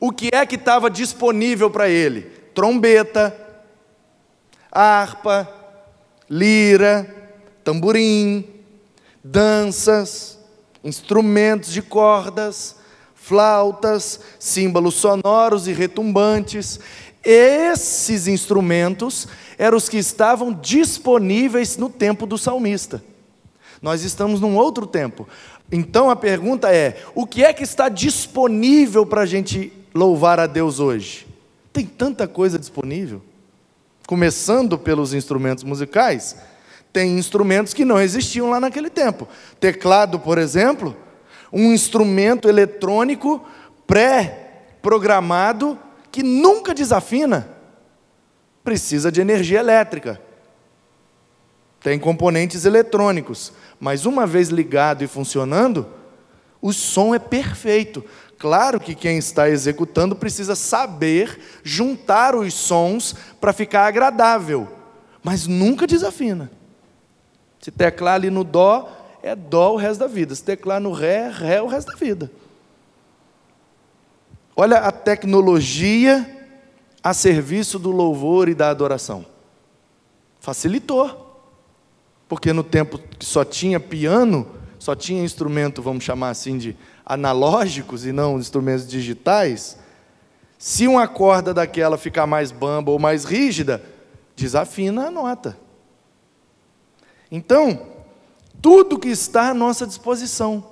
o 0.00 0.10
que 0.10 0.28
é 0.32 0.44
que 0.44 0.56
estava 0.56 0.90
disponível 0.90 1.70
para 1.70 1.88
ele? 1.88 2.22
Trombeta, 2.52 3.32
harpa, 4.72 5.48
lira, 6.28 7.06
tamborim, 7.62 8.44
danças, 9.22 10.36
instrumentos 10.82 11.70
de 11.72 11.80
cordas, 11.80 12.74
flautas, 13.14 14.18
símbolos 14.40 14.96
sonoros 14.96 15.68
e 15.68 15.72
retumbantes. 15.72 16.80
Esses 17.22 18.26
instrumentos 18.26 19.28
eram 19.56 19.76
os 19.76 19.88
que 19.88 19.98
estavam 19.98 20.52
disponíveis 20.52 21.76
no 21.76 21.88
tempo 21.88 22.26
do 22.26 22.36
salmista. 22.36 23.00
Nós 23.80 24.02
estamos 24.02 24.40
num 24.40 24.56
outro 24.56 24.86
tempo. 24.86 25.28
Então 25.70 26.10
a 26.10 26.16
pergunta 26.16 26.72
é: 26.72 27.02
o 27.14 27.26
que 27.26 27.44
é 27.44 27.52
que 27.52 27.62
está 27.62 27.88
disponível 27.88 29.04
para 29.04 29.22
a 29.22 29.26
gente 29.26 29.72
louvar 29.94 30.38
a 30.40 30.46
Deus 30.46 30.80
hoje? 30.80 31.26
Tem 31.72 31.84
tanta 31.84 32.26
coisa 32.26 32.58
disponível. 32.58 33.22
Começando 34.06 34.78
pelos 34.78 35.12
instrumentos 35.12 35.64
musicais, 35.64 36.36
tem 36.92 37.18
instrumentos 37.18 37.74
que 37.74 37.84
não 37.84 38.00
existiam 38.00 38.50
lá 38.50 38.60
naquele 38.60 38.88
tempo. 38.88 39.28
Teclado, 39.58 40.18
por 40.20 40.38
exemplo, 40.38 40.96
um 41.52 41.72
instrumento 41.72 42.48
eletrônico 42.48 43.44
pré-programado 43.86 45.78
que 46.10 46.22
nunca 46.22 46.72
desafina 46.72 47.56
precisa 48.64 49.12
de 49.12 49.20
energia 49.20 49.60
elétrica. 49.60 50.20
Tem 51.80 51.98
componentes 51.98 52.64
eletrônicos, 52.64 53.52
mas 53.78 54.06
uma 54.06 54.26
vez 54.26 54.48
ligado 54.48 55.04
e 55.04 55.06
funcionando, 55.06 55.86
o 56.60 56.72
som 56.72 57.14
é 57.14 57.18
perfeito. 57.18 58.04
Claro 58.38 58.80
que 58.80 58.94
quem 58.94 59.18
está 59.18 59.48
executando 59.48 60.16
precisa 60.16 60.54
saber 60.54 61.40
juntar 61.62 62.34
os 62.34 62.52
sons 62.54 63.14
para 63.40 63.52
ficar 63.52 63.86
agradável, 63.86 64.68
mas 65.22 65.46
nunca 65.46 65.86
desafina. 65.86 66.50
Se 67.60 67.70
teclar 67.70 68.14
ali 68.14 68.30
no 68.30 68.44
Dó, 68.44 68.92
é 69.22 69.34
dó 69.34 69.72
o 69.72 69.76
resto 69.76 70.00
da 70.00 70.06
vida. 70.06 70.34
Se 70.34 70.44
teclar 70.44 70.80
no 70.80 70.92
ré, 70.92 71.28
ré 71.28 71.60
o 71.60 71.66
resto 71.66 71.90
da 71.90 71.98
vida. 71.98 72.30
Olha 74.54 74.78
a 74.78 74.92
tecnologia 74.92 76.32
a 77.02 77.12
serviço 77.12 77.78
do 77.78 77.90
louvor 77.90 78.48
e 78.48 78.54
da 78.54 78.70
adoração. 78.70 79.26
Facilitou. 80.40 81.25
Porque 82.28 82.52
no 82.52 82.64
tempo 82.64 82.98
que 82.98 83.24
só 83.24 83.44
tinha 83.44 83.78
piano, 83.78 84.46
só 84.78 84.94
tinha 84.94 85.22
instrumento, 85.22 85.82
vamos 85.82 86.04
chamar 86.04 86.30
assim, 86.30 86.58
de 86.58 86.76
analógicos 87.04 88.04
e 88.04 88.12
não 88.12 88.38
instrumentos 88.38 88.86
digitais, 88.86 89.78
se 90.58 90.88
uma 90.88 91.06
corda 91.06 91.54
daquela 91.54 91.96
ficar 91.96 92.26
mais 92.26 92.50
bamba 92.50 92.90
ou 92.90 92.98
mais 92.98 93.24
rígida, 93.24 93.82
desafina 94.34 95.06
a 95.06 95.10
nota. 95.10 95.56
Então, 97.30 97.86
tudo 98.60 98.98
que 98.98 99.08
está 99.08 99.50
à 99.50 99.54
nossa 99.54 99.86
disposição. 99.86 100.64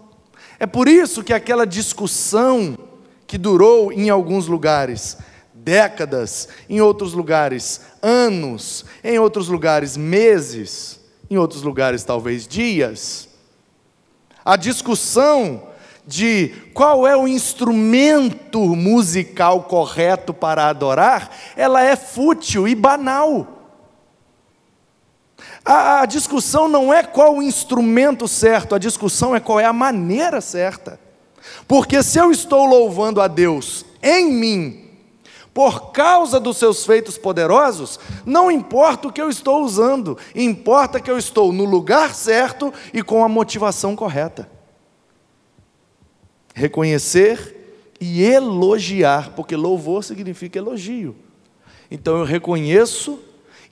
É 0.59 0.67
por 0.67 0.89
isso 0.89 1.23
que 1.23 1.33
aquela 1.33 1.67
discussão 1.67 2.79
que 3.27 3.37
durou 3.37 3.93
em 3.93 4.11
alguns 4.11 4.47
lugares 4.47 5.19
décadas, 5.53 6.49
em 6.69 6.81
outros 6.81 7.13
lugares 7.13 7.81
anos, 8.03 8.85
em 9.03 9.19
outros 9.19 9.49
lugares 9.49 9.97
meses, 9.97 11.01
em 11.31 11.37
outros 11.37 11.63
lugares 11.63 12.05
talvez 12.05 12.47
dias. 12.47 13.29
A 14.45 14.57
discussão 14.57 15.63
de 16.07 16.49
qual 16.75 17.07
é 17.07 17.17
o 17.17 17.27
instrumento 17.27 18.61
musical 18.77 19.63
correto 19.65 20.35
para 20.35 20.69
adorar, 20.69 21.31
ela 21.57 21.83
é 21.83 21.97
fútil 21.97 22.69
e 22.69 22.75
banal. 22.75 23.49
A, 25.65 26.03
a, 26.03 26.07
discussão 26.07 26.69
não 26.69 26.93
é 26.93 27.03
qual 27.03 27.37
o 27.37 27.43
instrumento 27.43 28.29
certo, 28.29 28.75
a 28.75 28.79
discussão 28.79 29.35
é 29.35 29.41
qual 29.41 29.59
é 29.59 29.65
a 29.65 29.73
maneira 29.73 30.43
certa. 30.43 31.01
Porque 31.67 32.03
se 32.03 32.19
eu 32.19 32.31
estou 32.31 32.67
louvando 32.67 33.21
a 33.21 33.27
Deus 33.27 33.85
em 34.03 34.31
mim, 34.31 34.84
por 35.55 35.93
causa 35.93 36.41
dos 36.41 36.57
seus 36.57 36.85
feitos 36.85 37.17
poderosos, 37.17 38.01
não 38.27 38.51
importa 38.51 39.07
o 39.07 39.13
que 39.13 39.23
eu 39.23 39.31
estou 39.31 39.63
usando, 39.63 40.19
importa 40.35 41.01
que 41.01 41.09
eu 41.09 41.17
estou 41.17 41.53
no 41.53 41.65
lugar 41.65 42.13
certo 42.13 42.75
e 42.93 43.05
com 43.05 43.25
a 43.25 43.29
motivação 43.29 43.95
correta. 43.95 44.51
Reconhecer 46.53 47.95
e 48.01 48.25
elogiar, 48.25 49.31
porque 49.37 49.55
louvor 49.55 50.03
significa 50.03 50.59
elogio. 50.59 51.15
Então 51.89 52.19
eu 52.19 52.25
reconheço 52.25 53.21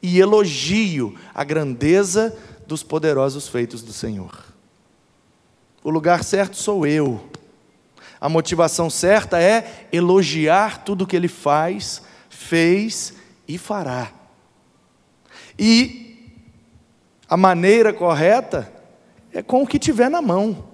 e 0.01 0.21
elogio 0.21 1.17
a 1.35 1.43
grandeza 1.43 2.37
dos 2.65 2.85
poderosos 2.85 3.49
feitos 3.49 3.83
do 3.83 3.93
Senhor. 3.93 4.45
O 5.83 5.91
lugar 5.91 6.23
certo 6.23 6.57
sou 6.57 6.87
eu. 6.87 7.21
A 8.23 8.29
motivação 8.29 8.89
certa 8.89 9.43
é 9.43 9.89
elogiar 9.93 10.85
tudo 10.85 11.09
que 11.09 11.17
ele 11.17 11.27
faz, 11.27 12.03
fez 12.31 13.15
e 13.49 13.59
fará. 13.59 14.13
E 15.59 16.39
a 17.29 17.37
maneira 17.37 17.93
correta 17.93 18.73
é 19.33 19.43
com 19.43 19.65
o 19.65 19.67
que 19.67 19.77
tiver 19.77 20.09
na 20.09 20.23
mão. 20.23 20.69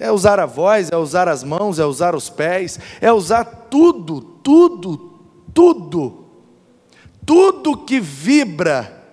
É 0.00 0.10
usar 0.10 0.40
a 0.40 0.46
voz, 0.46 0.90
é 0.90 0.96
usar 0.96 1.28
as 1.28 1.44
mãos, 1.44 1.78
é 1.78 1.84
usar 1.84 2.14
os 2.14 2.30
pés, 2.30 2.80
é 2.98 3.12
usar 3.12 3.44
tudo, 3.44 4.22
tudo, 4.22 5.20
tudo. 5.52 6.24
Tudo 7.26 7.76
que 7.76 8.00
vibra, 8.00 9.04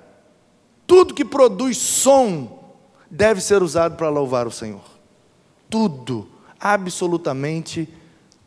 tudo 0.87 1.13
que 1.13 1.25
produz 1.25 1.75
som, 1.75 2.73
deve 3.11 3.41
ser 3.41 3.61
usado 3.61 3.97
para 3.97 4.07
louvar 4.07 4.47
o 4.47 4.51
Senhor. 4.51 4.85
Tudo 5.69 6.33
absolutamente 6.59 7.87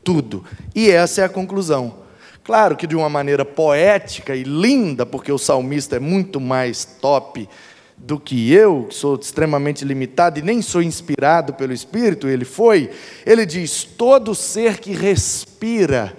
tudo. 0.03 0.45
E 0.75 0.91
essa 0.91 1.23
é 1.23 1.25
a 1.25 1.29
conclusão. 1.29 1.95
Claro 2.43 2.77
que 2.77 2.87
de 2.87 2.97
uma 2.97 3.11
maneira 3.11 3.45
poética 3.45 4.35
e 4.35 4.43
linda, 4.43 5.05
porque 5.05 5.31
o 5.31 5.37
salmista 5.37 5.97
é 5.97 6.01
muito 6.01 6.41
mais 6.41 6.85
top 6.85 7.49
do 7.95 8.19
que 8.19 8.53
eu, 8.53 8.87
que 8.89 8.95
sou 8.95 9.17
extremamente 9.17 9.85
limitado 9.85 10.39
e 10.39 10.43
nem 10.43 10.63
sou 10.63 10.81
inspirado 10.81 11.53
pelo 11.53 11.73
Espírito, 11.73 12.29
ele 12.29 12.45
foi. 12.45 12.91
Ele 13.27 13.45
diz: 13.45 13.85
Todo 13.85 14.35
ser 14.35 14.79
que 14.79 14.93
respira, 14.93 16.17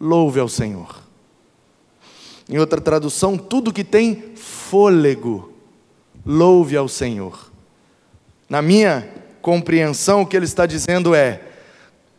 louve 0.00 0.40
ao 0.40 0.48
Senhor. 0.48 1.02
Em 2.48 2.58
outra 2.58 2.80
tradução, 2.80 3.36
tudo 3.36 3.72
que 3.72 3.84
tem 3.84 4.32
fôlego, 4.34 5.52
louve 6.24 6.76
ao 6.76 6.88
Senhor. 6.88 7.50
Na 8.48 8.62
minha 8.62 9.08
compreensão, 9.40 10.22
o 10.22 10.26
que 10.26 10.36
ele 10.36 10.44
está 10.44 10.66
dizendo 10.66 11.14
é: 11.14 11.42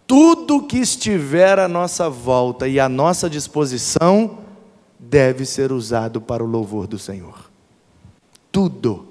tudo 0.08 0.68
que 0.68 0.78
estiver 0.78 1.58
à 1.60 1.68
nossa 1.68 2.10
volta 2.10 2.68
e 2.68 2.80
à 2.80 2.90
nossa 2.90 3.30
disposição 3.30 4.40
deve 5.00 5.46
ser 5.46 5.72
usado 5.72 6.20
para 6.20 6.44
o 6.44 6.48
louvor 6.48 6.88
do 6.88 7.00
Senhor. 7.00 7.50
Tudo, 8.52 9.08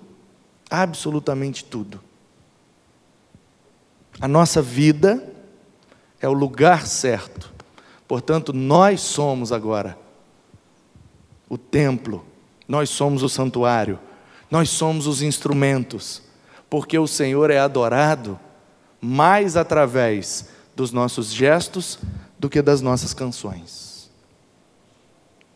absolutamente 0.71 1.65
tudo. 1.65 2.01
A 4.21 4.29
nossa 4.29 4.61
vida 4.61 5.27
é 6.21 6.29
o 6.29 6.33
lugar 6.33 6.87
certo, 6.87 7.51
portanto, 8.07 8.53
nós 8.53 9.01
somos 9.01 9.53
agora 9.53 9.99
o 11.49 11.57
templo, 11.57 12.25
nós 12.69 12.91
somos 12.91 13.23
o 13.23 13.29
santuário, 13.29 13.99
nós 14.51 14.69
somos 14.69 15.07
os 15.07 15.23
instrumentos 15.23 16.23
porque 16.71 16.97
o 16.97 17.09
Senhor 17.09 17.51
é 17.51 17.59
adorado 17.59 18.39
mais 19.01 19.57
através 19.57 20.49
dos 20.77 20.93
nossos 20.93 21.33
gestos 21.33 21.99
do 22.39 22.49
que 22.49 22.63
das 22.63 22.81
nossas 22.81 23.13
canções. 23.13 24.09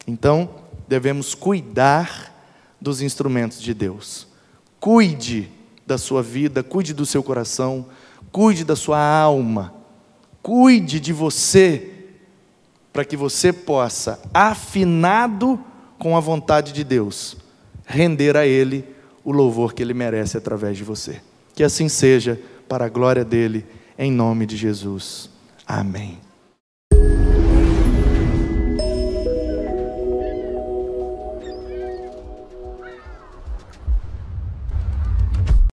Então, 0.06 0.50
devemos 0.88 1.34
cuidar 1.34 2.34
dos 2.80 3.00
instrumentos 3.00 3.62
de 3.62 3.72
Deus. 3.72 4.26
Cuide 4.80 5.50
da 5.86 5.96
sua 5.96 6.22
vida, 6.22 6.62
cuide 6.62 6.92
do 6.92 7.06
seu 7.06 7.22
coração, 7.22 7.86
cuide 8.32 8.64
da 8.64 8.76
sua 8.76 8.98
alma, 8.98 9.72
cuide 10.42 10.98
de 10.98 11.12
você, 11.12 11.90
para 12.92 13.04
que 13.04 13.16
você 13.16 13.52
possa, 13.52 14.20
afinado 14.32 15.62
com 15.98 16.16
a 16.16 16.20
vontade 16.20 16.72
de 16.72 16.84
Deus, 16.84 17.36
render 17.86 18.36
a 18.36 18.46
Ele 18.46 18.93
o 19.24 19.32
louvor 19.32 19.72
que 19.72 19.82
ele 19.82 19.94
merece 19.94 20.36
através 20.36 20.76
de 20.76 20.84
você. 20.84 21.20
Que 21.54 21.64
assim 21.64 21.88
seja, 21.88 22.40
para 22.68 22.84
a 22.84 22.88
glória 22.88 23.24
dele, 23.24 23.64
em 23.98 24.12
nome 24.12 24.46
de 24.46 24.56
Jesus. 24.56 25.30
Amém. 25.66 26.23